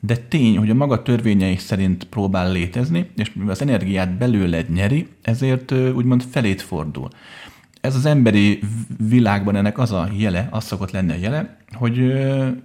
[0.00, 5.06] de tény, hogy a maga törvényei szerint próbál létezni, és mivel az energiát belőle nyeri,
[5.22, 7.08] ezért úgymond felét fordul.
[7.80, 8.60] Ez az emberi
[9.08, 12.12] világban ennek az a jele, az szokott lenni a jele, hogy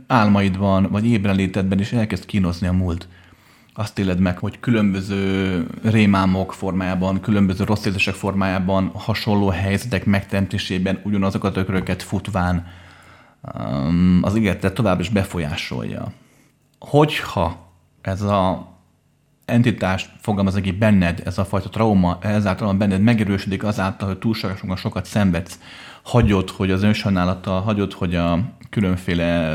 [0.08, 3.08] álmaidban vagy ébrenlétedben is elkezd kínozni a múlt.
[3.73, 11.58] Azt éled meg, hogy különböző rémámok formájában, különböző rossz érzések formájában, hasonló helyzetek megteremtésében ugyanazokat
[11.58, 12.65] ökröket futván
[14.21, 16.13] az ígéretet tovább is befolyásolja
[16.89, 17.71] hogyha
[18.02, 18.71] ez a
[19.45, 25.06] entitás fogalmaz ki benned, ez a fajta trauma, ezáltal benned megerősödik azáltal, hogy túlságosan sokat
[25.06, 25.60] szenvedsz,
[26.01, 29.51] hagyod, hogy az önsajnálattal, hagyod, hogy a különféle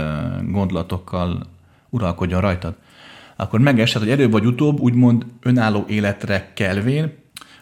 [0.49, 1.47] gondolatokkal
[1.91, 2.75] uralkodjon rajtad,
[3.37, 7.13] akkor megesett, hogy előbb vagy utóbb úgymond önálló életre kelvén,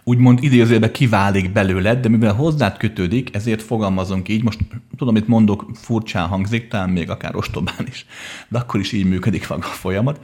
[0.05, 4.61] úgymond idézőben kiválik belőled, de mivel hozzád kötődik, ezért fogalmazunk így, most
[4.97, 8.07] tudom, itt mondok, furcsán hangzik, talán még akár ostobán is,
[8.49, 10.21] de akkor is így működik maga a folyamat.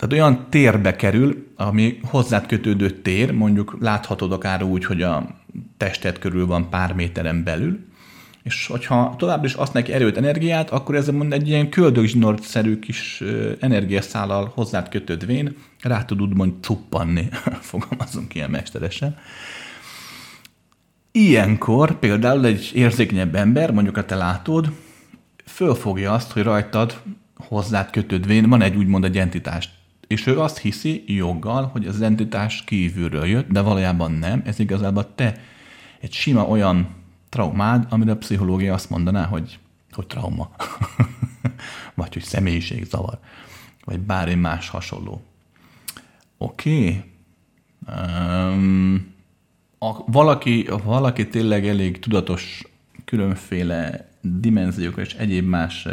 [0.00, 5.26] Tehát olyan térbe kerül, ami hozzád kötődő tér, mondjuk láthatod akár úgy, hogy a
[5.76, 7.78] tested körül van pár méteren belül,
[8.42, 13.22] és hogyha tovább is azt neki erőt, energiát, akkor ez mond egy ilyen köldögzsinort-szerű kis
[13.58, 17.28] energiaszállal hozzád kötődvén rá tud úgymond cuppanni,
[17.70, 19.18] fogalmazunk ilyen mesteresen.
[21.12, 24.72] Ilyenkor például egy érzékenyebb ember, mondjuk a te látod,
[25.46, 27.00] fölfogja azt, hogy rajtad
[27.36, 29.78] hozzád kötődvén van egy úgymond egy entitás.
[30.10, 34.42] És ő azt hiszi joggal, hogy az entitás kívülről jött, de valójában nem.
[34.44, 35.40] Ez igazából te
[36.00, 36.88] egy sima olyan
[37.28, 39.58] traumád, amire a pszichológia azt mondaná, hogy,
[39.92, 40.50] hogy trauma.
[41.94, 43.18] vagy hogy személyiségzavar.
[43.84, 45.22] Vagy bármi más hasonló.
[46.38, 46.78] Oké.
[46.78, 47.02] Okay.
[48.54, 49.14] Um,
[49.78, 52.62] a, valaki, valaki tényleg elég tudatos
[53.04, 55.86] különféle dimenziókra és egyéb más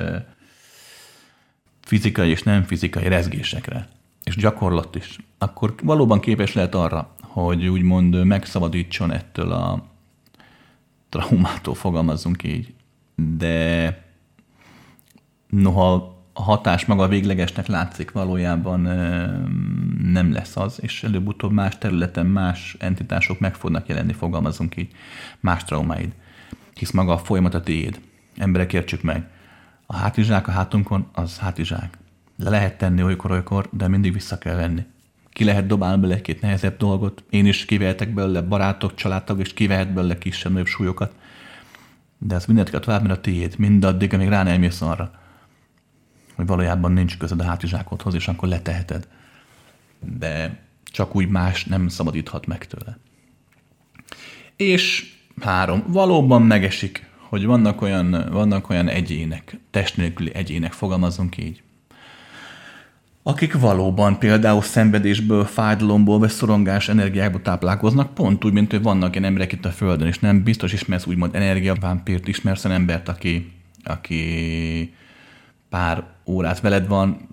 [1.82, 3.88] fizikai és nem fizikai rezgésekre,
[4.28, 9.86] és gyakorlat is, akkor valóban képes lehet arra, hogy úgymond megszabadítson ettől a
[11.10, 12.74] traumától, fogalmazunk így.
[13.16, 13.98] De
[15.50, 18.80] noha a hatás maga véglegesnek látszik, valójában
[20.02, 24.92] nem lesz az, és előbb-utóbb más területen más entitások meg fognak jelenni, fogalmazunk így,
[25.40, 26.14] más traumáid.
[26.74, 28.00] Hisz maga a folyamat a tiéd.
[28.38, 29.30] Emberek értsük meg.
[29.86, 31.98] A hátizsák a hátunkon, az hátizsák.
[32.38, 34.86] Le lehet tenni olykor-olykor, de mindig vissza kell venni.
[35.30, 37.24] Ki lehet dobálni bele egy-két nehezebb dolgot.
[37.30, 41.16] Én is kivehetek belőle barátok, családtag, és kivehet belőle kisebb-nagyobb súlyokat.
[42.18, 43.58] De ez mindent tovább, mert a tiéd.
[43.58, 45.12] Mindaddig, amíg rá nem jössz arra
[46.38, 49.08] hogy valójában nincs közöd a hátizsákodhoz, és akkor leteheted.
[50.00, 52.98] De csak úgy más nem szabadíthat meg tőle.
[54.56, 61.64] És három, valóban megesik, hogy vannak olyan, vannak olyan egyének, test nélküli egyének, fogalmazunk így,
[63.28, 69.24] akik valóban például szenvedésből, fájdalomból vagy szorongás energiából táplálkoznak, pont úgy, mint hogy vannak ilyen
[69.24, 73.52] emberek itt a Földön, és nem biztos ismersz úgymond energiavámpírt, ismersz olyan embert, aki,
[73.84, 74.94] aki
[75.70, 77.28] pár órát veled van,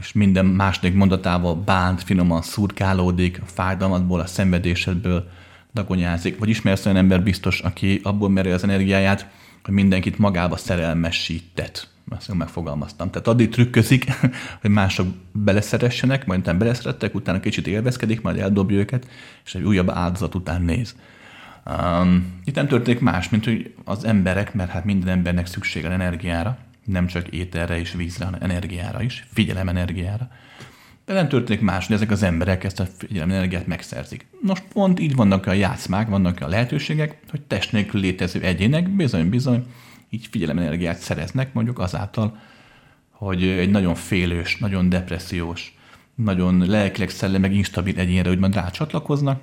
[0.00, 5.28] és minden második mondatával bánt, finoman szurkálódik, a fájdalmadból, a szenvedésedből
[5.74, 6.38] dagonyázik.
[6.38, 9.28] Vagy ismersz olyan ember biztos, aki abból meri az energiáját,
[9.64, 11.97] hogy mindenkit magába szerelmesítet.
[12.08, 13.10] Azt megfogalmaztam.
[13.10, 14.12] Tehát addig trükközik,
[14.60, 19.08] hogy mások beleszeressenek, majd utána beleszerettek, utána kicsit élvezkedik, majd eldobja őket,
[19.44, 20.96] és egy újabb áldozat után néz.
[21.66, 26.58] Um, itt nem történik más, mint hogy az emberek, mert hát minden embernek szüksége energiára,
[26.84, 30.28] nem csak ételre és vízre, hanem energiára is, figyelem energiára.
[31.04, 34.26] De nem történik más, hogy ezek az emberek ezt a figyelem energiát megszerzik.
[34.42, 39.66] Nos, pont így vannak a játszmák, vannak a lehetőségek, hogy test nélkül létező egyének bizony-bizony
[40.10, 42.38] így energiát szereznek, mondjuk azáltal,
[43.10, 45.78] hogy egy nagyon félős, nagyon depressziós,
[46.14, 49.40] nagyon lelkileg szellemileg instabil egyénre úgymond rácsatlakoznak,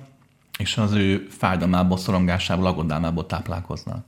[0.58, 4.04] és az ő fájdalmából, szorongásából, aggodalmából táplálkoznak.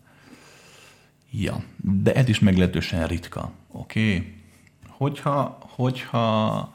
[1.31, 3.51] Ja, de ez is meglehetősen ritka.
[3.68, 4.16] Oké?
[4.16, 4.35] Okay?
[4.88, 6.73] Hogyha, hogyha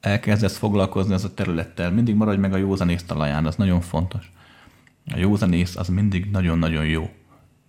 [0.00, 4.32] elkezdesz foglalkozni ez a területtel, mindig maradj meg a józanész talaján, az nagyon fontos.
[5.06, 7.10] A józanész az mindig nagyon-nagyon jó,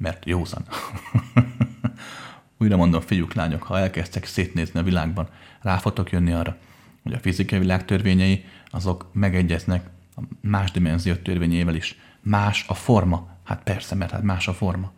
[0.01, 0.65] mert józan.
[2.59, 5.29] Újra mondom, fiúk, lányok, ha elkezdtek szétnézni a világban,
[5.61, 6.57] rá fogtok jönni arra,
[7.03, 11.97] hogy a fizikai világ törvényei azok megegyeznek a más dimenzió törvényével is.
[12.21, 13.27] Más a forma.
[13.43, 14.91] Hát persze, mert hát más a forma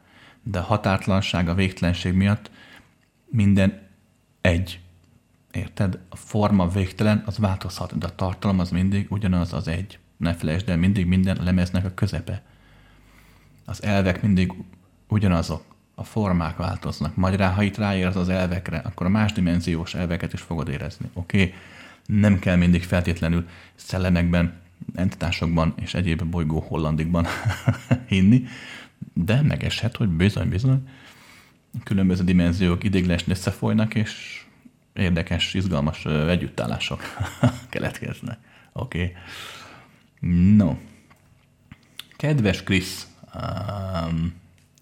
[0.43, 2.51] de a határtlanság, a végtelenség miatt
[3.25, 3.81] minden
[4.41, 4.79] egy.
[5.51, 5.99] Érted?
[6.09, 9.99] A forma végtelen, az változhat, de a tartalom az mindig ugyanaz az egy.
[10.17, 12.43] Ne felejtsd el, mindig minden lemeznek a közepe.
[13.65, 14.53] Az elvek mindig
[15.07, 15.63] ugyanazok.
[15.95, 17.15] A formák változnak.
[17.15, 21.09] Majd rá, ha itt ráérsz az elvekre, akkor a másdimenziós elveket is fogod érezni.
[21.13, 21.37] Oké?
[21.37, 21.53] Okay?
[22.05, 24.61] Nem kell mindig feltétlenül szellemekben,
[24.95, 27.25] entitásokban és egyéb bolygó hollandikban
[28.07, 28.43] hinni,
[29.13, 30.87] de megeshet, hogy bizony-bizony
[31.83, 34.43] különböző dimenziók idéglenesen összefolynak, és
[34.93, 37.01] érdekes, izgalmas együttállások
[37.69, 38.37] keletkeznek.
[38.73, 39.03] Oké.
[39.03, 39.15] Okay.
[40.55, 40.75] No.
[42.15, 44.33] Kedves Krisz, um,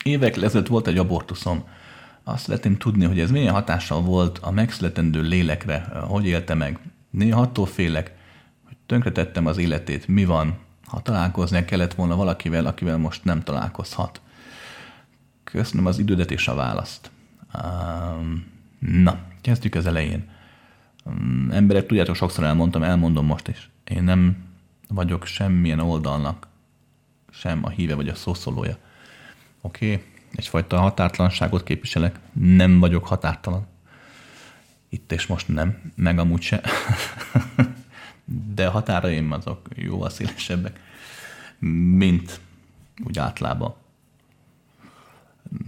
[0.03, 1.63] évek ezelőtt volt egy abortuszom.
[2.23, 6.79] Azt szeretném tudni, hogy ez milyen hatással volt a megszületendő lélekre, hogy élte meg.
[7.09, 8.15] Néha attól félek,
[8.65, 10.07] hogy tönkretettem az életét.
[10.07, 14.21] Mi van, ha találkoznia kellett volna valakivel, akivel most nem találkozhat?
[15.43, 17.11] Köszönöm az idődet és a választ.
[17.63, 18.45] Um,
[18.79, 20.29] na, kezdjük az elején.
[21.05, 23.69] Um, emberek, tudjátok, sokszor elmondtam, elmondom most is.
[23.83, 24.37] Én nem
[24.87, 26.47] vagyok semmilyen oldalnak,
[27.31, 28.77] sem a híve vagy a szószólója.
[29.61, 30.03] Oké, okay?
[30.35, 33.67] egyfajta határtlanságot képviselek, nem vagyok határtalan.
[34.89, 36.61] Itt és most nem, meg amúgy se.
[38.55, 40.79] De a határaim azok jóval szélesebbek,
[41.97, 42.39] mint
[43.05, 43.75] úgy általában.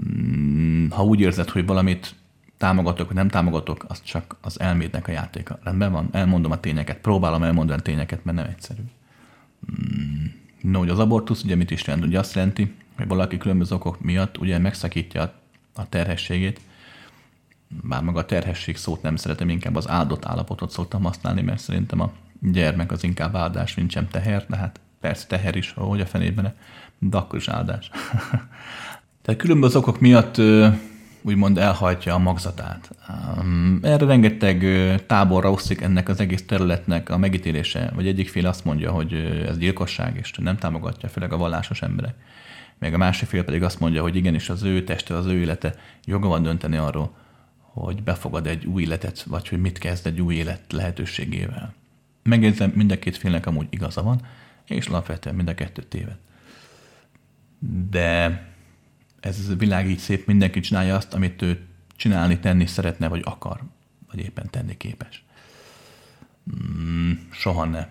[0.08, 2.16] Mm, ha úgy érzed, hogy valamit
[2.58, 5.60] támogatok, vagy nem támogatok, az csak az elmédnek a játéka.
[5.64, 8.82] Rendben van, elmondom a tényeket, próbálom elmondani a tényeket, mert nem egyszerű.
[9.72, 10.26] Mm,
[10.62, 12.06] no, hogy az abortusz ugye mit is jelent?
[12.06, 12.74] Ugye azt jelenti,
[13.08, 15.34] valaki különböző okok miatt ugye megszakítja
[15.76, 16.60] a terhességét,
[17.82, 22.00] bár maga a terhesség szót nem szeretem, inkább az áldott állapotot szoktam használni, mert szerintem
[22.00, 26.06] a gyermek az inkább áldás, mint sem teher, de hát persze teher is, ahogy a
[26.06, 26.54] fenében,
[27.00, 27.90] de akkor is áldás.
[29.22, 30.42] Tehát különböző okok miatt
[31.22, 32.90] úgymond elhajtja a magzatát.
[33.82, 34.66] Erre rengeteg
[35.06, 39.14] táborra osztik ennek az egész területnek a megítélése, vagy egyik fél azt mondja, hogy
[39.48, 42.16] ez gyilkosság, és nem támogatja, főleg a vallásos emberek.
[42.84, 45.76] Még a másik fél pedig azt mondja, hogy igenis az ő teste, az ő élete
[46.06, 47.16] joga van dönteni arról,
[47.58, 51.74] hogy befogad egy új életet, vagy hogy mit kezd egy új élet lehetőségével.
[52.24, 54.22] Megjegyzem, mind a két félnek amúgy igaza van,
[54.68, 56.18] és alapvetően mind a kettő téved.
[57.90, 58.42] De
[59.20, 61.66] ez a világ így szép, mindenki csinálja azt, amit ő
[61.96, 63.62] csinálni, tenni szeretne, vagy akar,
[64.12, 65.24] vagy éppen tenni képes.
[66.52, 67.88] Mm, soha ne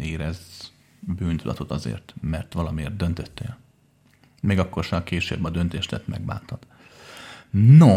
[0.00, 0.72] érez
[1.06, 3.56] bűntudatot azért, mert valamiért döntöttél.
[4.40, 6.58] Még akkor sem később a döntést tett megbántad.
[7.50, 7.96] No,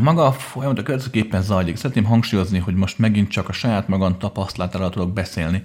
[0.00, 1.76] maga a folyamat a következőképpen zajlik.
[1.76, 5.64] Szeretném hangsúlyozni, hogy most megint csak a saját magam tapasztalatára tudok beszélni,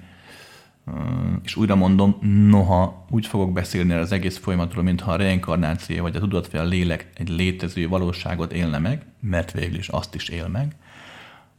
[1.44, 2.18] és újra mondom,
[2.50, 7.10] noha úgy fogok beszélni az egész folyamatról, mintha a reinkarnáció vagy a tudatfél a lélek
[7.14, 10.76] egy létező valóságot élne meg, mert végül is azt is él meg,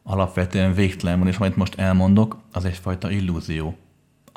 [0.03, 3.77] alapvetően végtelen van, és amit most elmondok, az egyfajta illúzió,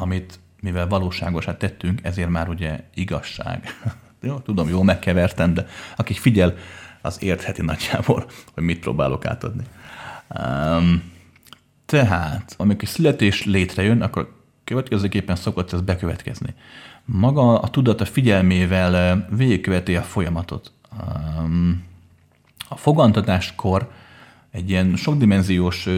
[0.03, 3.65] amit mivel valóságosát tettünk, ezért már ugye igazság.
[4.21, 6.55] jó, tudom, jól megkevertem, de aki figyel,
[7.03, 9.65] az értheti nagyjából, hogy mit próbálok átadni.
[10.29, 11.13] Um,
[11.87, 16.55] tehát, amikor születés létrejön, akkor következőképpen szokott ez bekövetkezni.
[17.05, 20.73] Maga a tudat a figyelmével végigköveti a folyamatot.
[22.69, 23.91] A fogantatáskor
[24.51, 25.89] egy ilyen sokdimenziós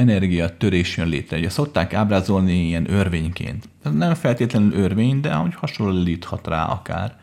[0.00, 1.38] energia törés jön létre.
[1.38, 3.68] Ugye szokták ábrázolni ilyen örvényként.
[3.92, 7.18] Nem feltétlenül örvény, de ahogy hasonlíthat rá akár,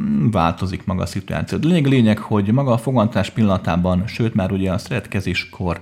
[0.00, 1.58] mm, változik maga a szituáció.
[1.58, 5.80] De lényeg, lényeg, hogy maga a fogantás pillanatában, sőt már ugye a szeretkezéskor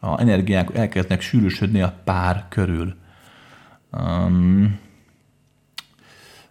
[0.00, 2.94] a energiák elkezdnek sűrűsödni a pár körül.
[3.90, 4.78] Um,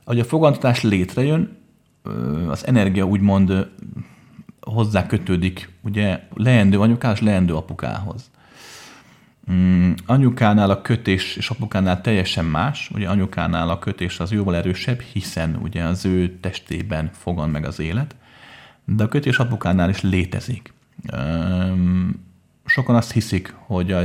[0.03, 1.57] ahogy a fogantatás létrejön,
[2.49, 3.67] az energia úgymond
[4.61, 8.29] hozzá kötődik, ugye leendő anyukához, leendő apukához.
[9.47, 14.99] Um, anyukánál a kötés és apukánál teljesen más, ugye anyukánál a kötés az jóval erősebb,
[14.99, 18.15] hiszen ugye az ő testében fogan meg az élet,
[18.85, 20.73] de a kötés apukánál is létezik.
[21.13, 22.29] Um,
[22.65, 24.01] sokan azt hiszik, hogy a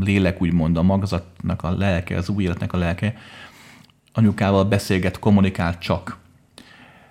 [0.00, 3.14] lélek úgymond a magzatnak a lelke, az új életnek a lelke,
[4.12, 6.18] anyukával beszélget, kommunikál csak.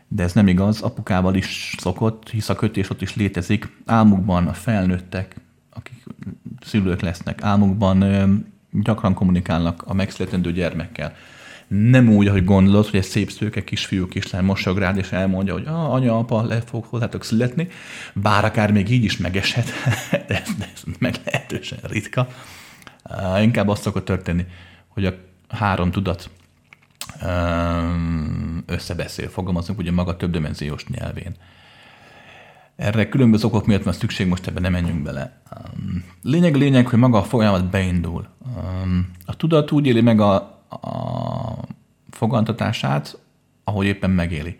[0.07, 3.77] De ez nem igaz, apukával is szokott, hisz a kötés ott is létezik.
[3.85, 5.35] Álmukban a felnőttek,
[5.69, 6.03] akik
[6.63, 8.05] szülők lesznek, álmukban
[8.71, 11.15] gyakran kommunikálnak a megszületendő gyermekkel
[11.67, 15.65] nem úgy, ahogy gondolod, hogy egy szép szőke kisfiú kislány mosog rád, és elmondja, hogy
[15.67, 17.67] ah, anya, apa, le fog hozzátok születni,
[18.13, 19.69] bár akár még így is megeshet,
[20.27, 22.27] de ez, ez meglehetősen ritka.
[23.09, 24.45] Uh, inkább azt szokott történni,
[24.87, 25.13] hogy a
[25.49, 26.29] három tudat
[28.65, 31.35] összebeszél, fogalmazunk ugye maga többdimenziós nyelvén.
[32.75, 35.41] Erre különböző okok miatt van szükség, most ebben nem menjünk bele.
[35.57, 38.27] Um, lényeg lényeg, hogy maga a folyamat beindul.
[38.57, 40.35] Um, a tudat úgy éli meg a,
[40.69, 41.65] a
[42.09, 43.19] fogantatását,
[43.63, 44.59] ahogy éppen megéli.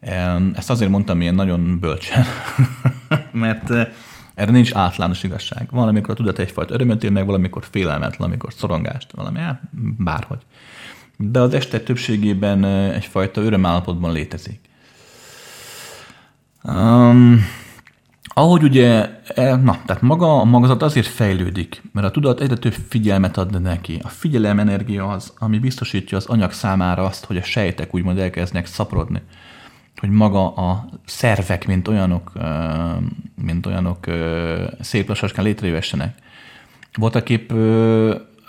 [0.00, 2.24] Um, ezt azért mondtam ilyen nagyon bölcsen,
[3.32, 3.88] mert uh,
[4.34, 5.68] erre nincs általános igazság.
[5.70, 9.60] Valamikor a tudat egyfajta örömöt él meg, valamikor félelmet, valamikor szorongást, valami, hát,
[9.98, 10.40] bárhogy.
[11.16, 14.69] De az este többségében uh, egyfajta örömállapotban létezik.
[16.62, 17.44] Um,
[18.22, 22.74] ahogy ugye, e, na, tehát maga a magazat azért fejlődik, mert a tudat egyre több
[22.88, 24.00] figyelmet ad neki.
[24.02, 28.66] A figyelem energia az, ami biztosítja az anyag számára azt, hogy a sejtek úgymond elkezdnek
[28.66, 29.22] szaporodni.
[29.96, 32.32] Hogy maga a szervek, mint olyanok,
[33.34, 34.06] mint olyanok
[34.80, 36.14] szép lassaskán létrejövessenek.
[36.94, 37.52] Voltak épp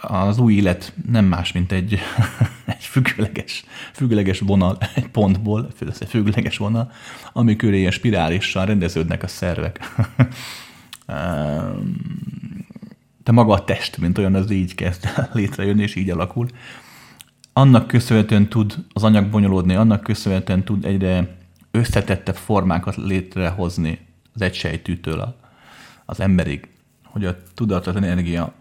[0.01, 1.99] az új élet nem más, mint egy,
[2.65, 6.91] egy függőleges, függőleges vonal, egy pontból, egy függőleges vonal,
[7.33, 9.79] ami köré ilyen spirálissal rendeződnek a szervek.
[13.23, 16.47] De maga a test, mint olyan, az így kezd létrejönni, és így alakul.
[17.53, 21.37] Annak köszönhetően tud az anyag bonyolódni, annak köszönhetően tud egyre
[21.71, 23.99] összetettebb formákat létrehozni
[24.33, 25.35] az egysejtűtől
[26.05, 26.67] az emberig,
[27.03, 28.53] hogy a tudatos energia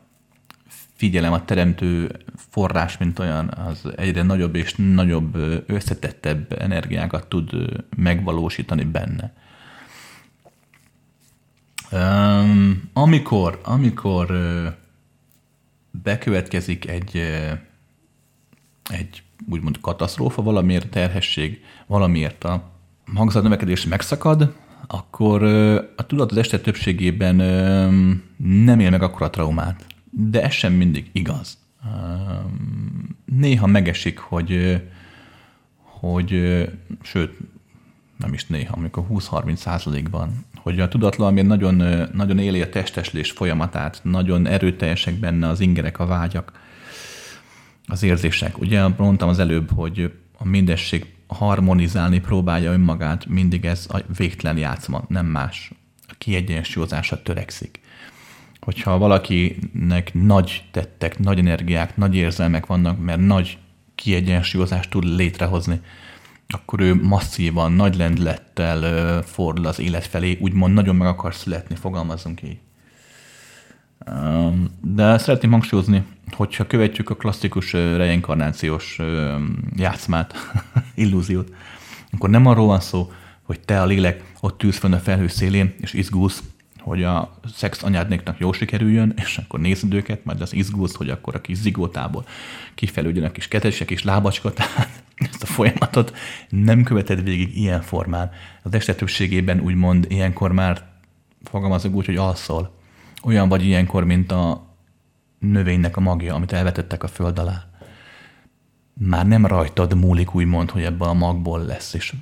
[1.01, 2.17] figyelem, a teremtő
[2.51, 5.37] forrás, mint olyan, az egyre nagyobb és nagyobb
[5.67, 7.51] összetettebb energiákat tud
[7.97, 9.33] megvalósítani benne.
[12.93, 14.33] Amikor, amikor
[15.91, 17.17] bekövetkezik egy,
[18.91, 22.71] egy úgymond katasztrófa, valamiért terhesség, valamiért a
[23.05, 25.43] magzat növekedés megszakad, akkor
[25.97, 27.35] a tudat az este többségében
[28.37, 31.59] nem él meg akkor a traumát de ez sem mindig igaz.
[33.25, 34.83] Néha megesik, hogy,
[35.77, 36.31] hogy
[37.03, 37.37] sőt,
[38.17, 41.75] nem is néha, amikor 20-30 százalékban, hogy a tudatlan, ami nagyon,
[42.13, 46.53] nagyon éli a testeslés folyamatát, nagyon erőteljesek benne az ingerek, a vágyak,
[47.87, 48.59] az érzések.
[48.59, 55.05] Ugye mondtam az előbb, hogy a mindesség harmonizálni próbálja önmagát, mindig ez a végtelen játszma,
[55.09, 55.73] nem más.
[56.09, 57.80] A kiegyensúlyozásra törekszik
[58.61, 63.59] hogyha valakinek nagy tettek, nagy energiák, nagy érzelmek vannak, mert nagy
[63.95, 65.81] kiegyensúlyozást tud létrehozni,
[66.49, 72.43] akkor ő masszívan, nagy lendlettel fordul az élet felé, úgymond nagyon meg akar születni, fogalmazunk
[72.43, 72.59] így.
[74.81, 79.01] De szeretném hangsúlyozni, hogyha követjük a klasszikus reinkarnációs
[79.77, 80.35] játszmát,
[80.95, 81.53] illúziót,
[82.13, 85.75] akkor nem arról van szó, hogy te a lélek ott ülsz fönn a felhő szélén,
[85.81, 86.43] és izgulsz,
[86.81, 91.35] hogy a szex anyádnéknak jól sikerüljön, és akkor nézd őket, majd az izgulsz, hogy akkor
[91.35, 92.25] a kis zigótából
[92.75, 96.17] kifelődjön a kis ketesek és lábacska, tehát ezt a folyamatot
[96.49, 98.31] nem követed végig ilyen formán.
[98.63, 100.89] Az este többségében úgymond ilyenkor már
[101.43, 102.79] fogalmazok úgy, hogy alszol.
[103.23, 104.69] Olyan vagy ilyenkor, mint a
[105.39, 107.65] növénynek a magja, amit elvetettek a föld alá.
[108.95, 112.15] Már nem rajtad múlik úgymond, hogy ebből a magból lesz is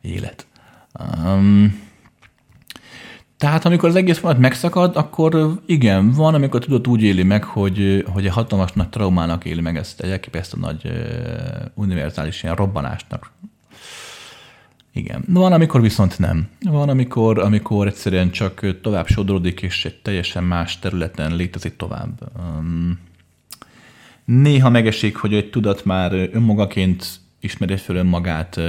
[0.00, 0.46] élet.
[1.24, 1.89] Um,
[3.40, 8.04] tehát amikor az egész folyamat megszakad, akkor igen, van, amikor tudod úgy éli meg, hogy,
[8.12, 10.92] hogy a hatalmas nagy traumának éli meg ezt egy elképesztő nagy
[11.74, 13.30] univerzális ilyen robbanásnak.
[14.92, 15.24] Igen.
[15.28, 16.48] Van, amikor viszont nem.
[16.60, 22.20] Van, amikor, amikor egyszerűen csak tovább sodródik, és egy teljesen más területen létezik tovább.
[22.38, 22.98] Um,
[24.24, 27.06] néha megesik, hogy egy tudat már önmagaként
[27.40, 28.60] ismeri föl önmagát,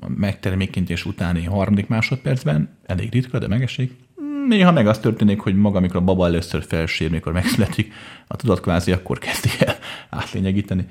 [0.00, 3.92] a megtermékenyítés utáni harmadik másodpercben, elég ritka, de megesik.
[4.48, 7.92] Néha meg az történik, hogy maga, amikor a baba először felsér, mikor megszületik,
[8.26, 9.76] a tudat kvázi akkor kezdi el
[10.10, 10.86] átlényegíteni,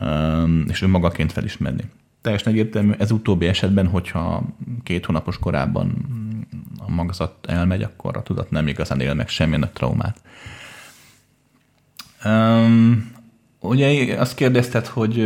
[0.00, 1.84] um, és önmagaként felismerni.
[2.20, 4.42] Teljesen egyértelmű, ez utóbbi esetben, hogyha
[4.82, 6.06] két hónapos korában
[6.78, 10.22] a magzat elmegy, akkor a tudat nem igazán él meg semmilyen a traumát.
[12.24, 13.12] Um,
[13.60, 15.18] ugye azt kérdezted, hogy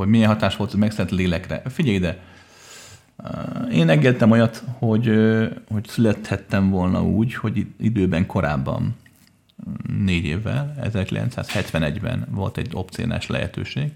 [0.00, 1.62] hogy milyen hatás volt az megszent lélekre.
[1.66, 2.18] Figyelj ide,
[3.72, 5.12] én engedtem olyat, hogy,
[5.68, 8.96] hogy születhettem volna úgy, hogy időben korábban,
[10.04, 13.92] négy évvel, 1971-ben volt egy opciónás lehetőség,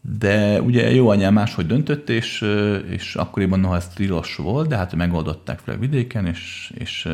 [0.00, 2.46] de ugye jó anyám máshogy döntött, és,
[2.88, 7.08] és akkoriban noha ez tilos volt, de hát megoldották fel a vidéken, és, és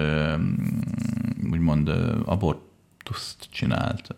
[1.51, 1.89] úgymond
[2.25, 4.17] abortuszt csinált.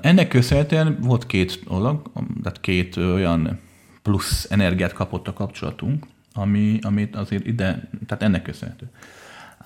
[0.00, 2.10] Ennek köszönhetően volt két dolog,
[2.42, 3.58] tehát két olyan
[4.02, 8.90] plusz energiát kapott a kapcsolatunk, ami, amit azért ide, tehát ennek köszönhető.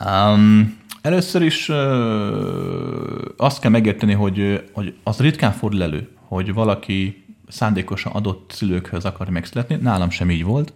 [0.07, 1.77] Um, először is uh,
[3.37, 9.29] azt kell megérteni, hogy, hogy az ritkán fordul elő, hogy valaki szándékosan adott szülőkhöz akar
[9.29, 9.75] megszületni.
[9.75, 10.73] Nálam sem így volt.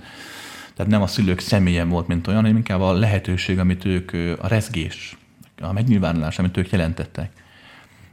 [0.74, 4.46] Tehát nem a szülők személye volt, mint olyan, hanem inkább a lehetőség, amit ők, a
[4.46, 5.16] rezgés,
[5.60, 7.32] a megnyilvánulás, amit ők jelentettek.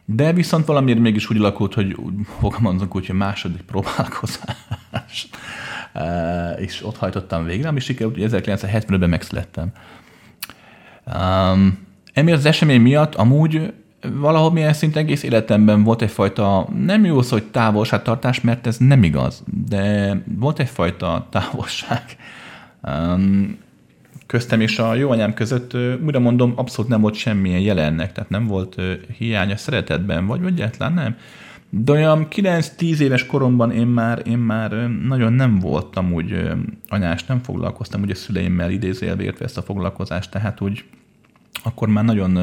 [0.05, 1.95] De viszont valamiért mégis úgy alakult, hogy
[2.39, 5.27] fogalmazunk úgy, hogy második próbálkozás.
[6.57, 9.71] és ott hajtottam végre, ami sikerült, hogy 1975-ben megszülettem.
[11.05, 11.77] Um,
[12.13, 13.73] emiatt az esemény miatt amúgy
[14.11, 19.03] valahol milyen szint egész életemben volt egyfajta, nem jó szó, hogy távolságtartás, mert ez nem
[19.03, 22.03] igaz, de volt egyfajta távolság
[22.81, 23.57] um,
[24.34, 25.73] köztem és a jó anyám között,
[26.03, 28.81] újra mondom, abszolút nem volt semmilyen jelennek, tehát nem volt
[29.17, 31.17] hiánya szeretetben, vagy, egyáltalán nem.
[31.69, 34.71] De olyan 9-10 éves koromban én már, én már
[35.07, 36.51] nagyon nem voltam úgy
[36.88, 40.84] anyás, nem foglalkoztam ugye a szüleimmel idézélve értve ezt a foglalkozást, tehát úgy
[41.63, 42.36] akkor már nagyon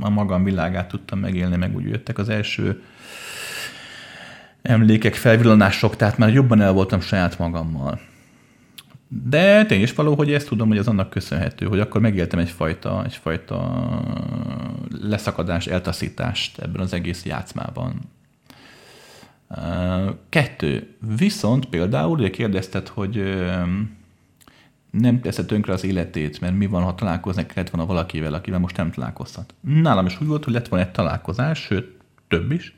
[0.00, 2.82] a magam világát tudtam megélni, meg úgy jöttek az első
[4.62, 8.00] emlékek, felvillanások, tehát már jobban el voltam saját magammal.
[9.12, 13.04] De tény is való, hogy ezt tudom, hogy az annak köszönhető, hogy akkor megéltem egyfajta,
[13.04, 13.84] egyfajta
[15.02, 18.00] leszakadás, eltaszítást ebben az egész játszmában.
[20.28, 20.96] Kettő.
[21.16, 23.44] Viszont például, ugye kérdezted, hogy
[24.90, 28.76] nem teszed tönkre az életét, mert mi van, ha találkoznak kellett volna valakivel, akivel most
[28.76, 29.54] nem találkozhat.
[29.60, 31.96] Nálam is úgy volt, hogy lett volna egy találkozás, sőt,
[32.28, 32.74] több is.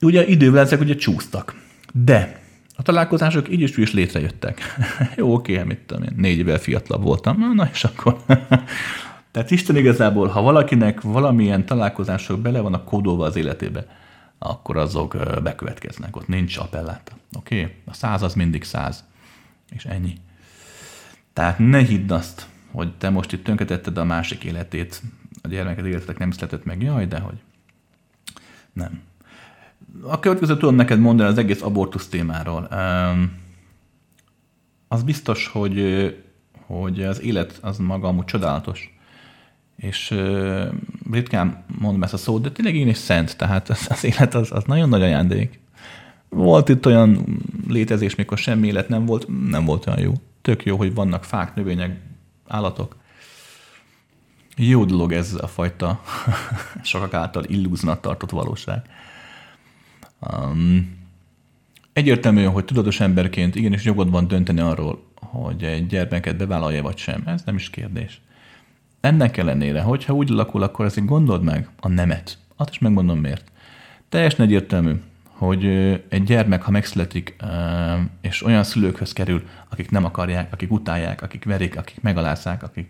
[0.00, 1.54] Ugye idővel ezek ugye csúsztak.
[1.92, 2.40] De
[2.78, 4.60] a találkozások így is, is létrejöttek.
[5.16, 7.54] Jó, oké, mit tudom én, négy évvel fiatalabb voltam.
[7.54, 8.16] Na, és akkor...
[9.30, 13.86] Tehát Isten igazából, ha valakinek valamilyen találkozások bele vannak kódolva az életébe,
[14.38, 16.16] akkor azok bekövetkeznek.
[16.16, 17.12] Ott nincs appelláta.
[17.36, 17.74] Oké?
[17.84, 19.04] A száz az mindig száz.
[19.70, 20.14] És ennyi.
[21.32, 25.02] Tehát ne hidd azt, hogy te most itt tönkretetted a másik életét,
[25.42, 26.82] a gyermeked életek nem született meg.
[26.82, 27.38] Jaj, de hogy.
[28.72, 29.00] Nem.
[30.02, 32.68] A következő tudom neked mondani az egész abortusz témáról.
[34.88, 36.06] Az biztos, hogy,
[36.66, 38.98] hogy az élet az maga amúgy csodálatos.
[39.76, 40.14] És
[41.10, 44.52] ritkán mondom ezt a szót, de tényleg én is szent, tehát az, az élet az,
[44.52, 45.60] az nagyon nagy ajándék.
[46.28, 50.12] Volt itt olyan létezés, mikor semmi élet nem volt, nem volt olyan jó.
[50.42, 52.00] Tök jó, hogy vannak fák, növények,
[52.46, 52.96] állatok.
[54.56, 56.00] Jó dolog ez a fajta
[56.82, 58.82] sokak által illúznak tartott valóság.
[60.20, 60.96] Um,
[61.92, 67.22] egyértelmű, hogy tudatos emberként igenis jogod van dönteni arról, hogy egy gyermeket bevállalja vagy sem.
[67.26, 68.20] Ez nem is kérdés.
[69.00, 72.38] Ennek ellenére, hogyha úgy alakul, akkor ezt gondold meg a nemet.
[72.56, 73.52] Azt is megmondom miért.
[74.08, 74.92] Teljesen egyértelmű,
[75.24, 75.66] hogy
[76.08, 77.36] egy gyermek, ha megszületik,
[78.20, 82.88] és olyan szülőkhöz kerül, akik nem akarják, akik utálják, akik verik, akik megalázzák, akik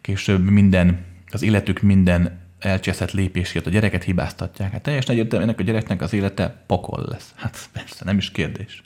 [0.00, 4.72] később minden, az életük minden elcseszett lépésért a gyereket hibáztatják.
[4.72, 7.32] Hát teljesen egyértelmű, ennek a gyereknek az élete pokol lesz.
[7.36, 8.82] Hát persze, nem is kérdés.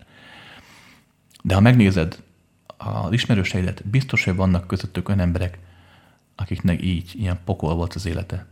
[1.42, 2.22] De ha megnézed
[2.76, 5.58] az ismerőseidet, biztos, hogy vannak közöttük olyan emberek,
[6.36, 8.46] akiknek így, ilyen pokol volt az élete.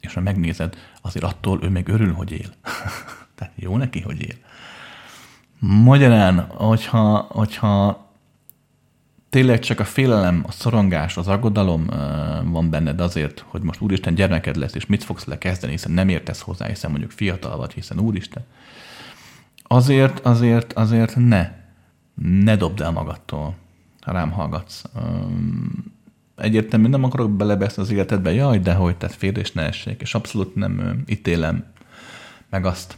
[0.00, 2.52] És ha megnézed, azért attól ő még örül, hogy él.
[3.34, 4.36] Tehát jó neki, hogy él.
[5.58, 8.07] Magyarán, hogyha, hogyha
[9.28, 11.86] tényleg csak a félelem, a szorongás, az aggodalom
[12.44, 16.40] van benned azért, hogy most úristen gyermeked lesz, és mit fogsz lekezdeni, hiszen nem értesz
[16.40, 18.44] hozzá, hiszen mondjuk fiatal vagy, hiszen úristen.
[19.62, 21.50] Azért, azért, azért ne.
[22.22, 23.54] Ne dobd el magadtól,
[24.00, 24.82] ha rám hallgatsz.
[26.36, 30.54] Egyértelműen nem akarok belebeszni az életedbe, jaj, de hogy, tehát félés ne essék, és abszolút
[30.54, 31.64] nem ítélem
[32.50, 32.96] meg azt,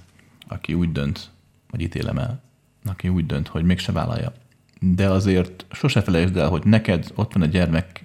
[0.48, 1.30] aki úgy dönt,
[1.70, 2.40] vagy ítélem el,
[2.84, 4.32] aki úgy dönt, hogy mégse vállalja
[4.80, 8.04] de azért sose felejtsd el, hogy neked ott van a gyermek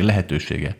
[0.00, 0.76] lehetősége.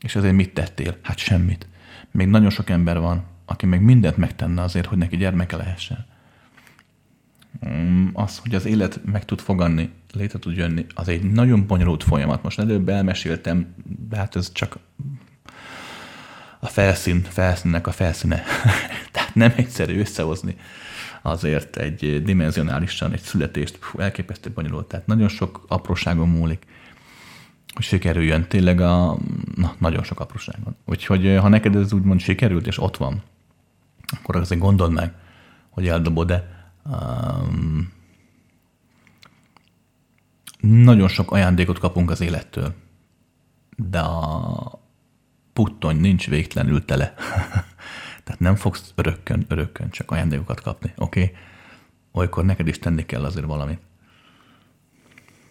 [0.00, 0.96] És azért mit tettél?
[1.02, 1.66] Hát semmit.
[2.10, 6.06] Még nagyon sok ember van, aki meg mindent megtenne azért, hogy neki gyermeke lehessen.
[7.68, 12.04] Mm, az, hogy az élet meg tud fogadni, létre tud jönni, az egy nagyon bonyolult
[12.04, 12.42] folyamat.
[12.42, 13.74] Most előbb elmeséltem,
[14.08, 14.78] de hát ez csak
[16.60, 18.42] a felszín, felszínnek a felszíne.
[19.12, 20.56] Tehát nem egyszerű összehozni
[21.28, 24.86] azért egy dimenzionálisan egy születést fú, elképesztő bonyolult.
[24.86, 26.66] Tehát nagyon sok apróságon múlik,
[27.74, 28.48] hogy sikerüljön.
[28.48, 29.16] Tényleg a,
[29.54, 30.76] na, nagyon sok apróságon.
[30.84, 33.22] Úgyhogy ha neked ez úgymond sikerült, és ott van,
[34.20, 35.12] akkor azért gondold meg,
[35.68, 36.72] hogy eldobod-e.
[36.84, 37.92] Um,
[40.60, 42.74] nagyon sok ajándékot kapunk az élettől,
[43.76, 44.80] de a
[45.52, 47.14] puttony nincs végtelenül tele.
[48.28, 51.22] Tehát nem fogsz örökkön, örökkön csak ajándékokat kapni, oké?
[51.22, 51.36] Okay?
[52.12, 53.80] Olykor neked is tenni kell azért valamit,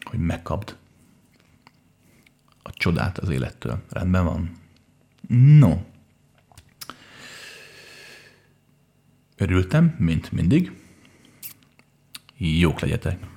[0.03, 0.77] hogy megkapd
[2.63, 3.83] a csodát az élettől.
[3.89, 4.51] Rendben van?
[5.59, 5.77] No.
[9.37, 10.81] Örültem, mint mindig.
[12.37, 13.36] Jók legyetek!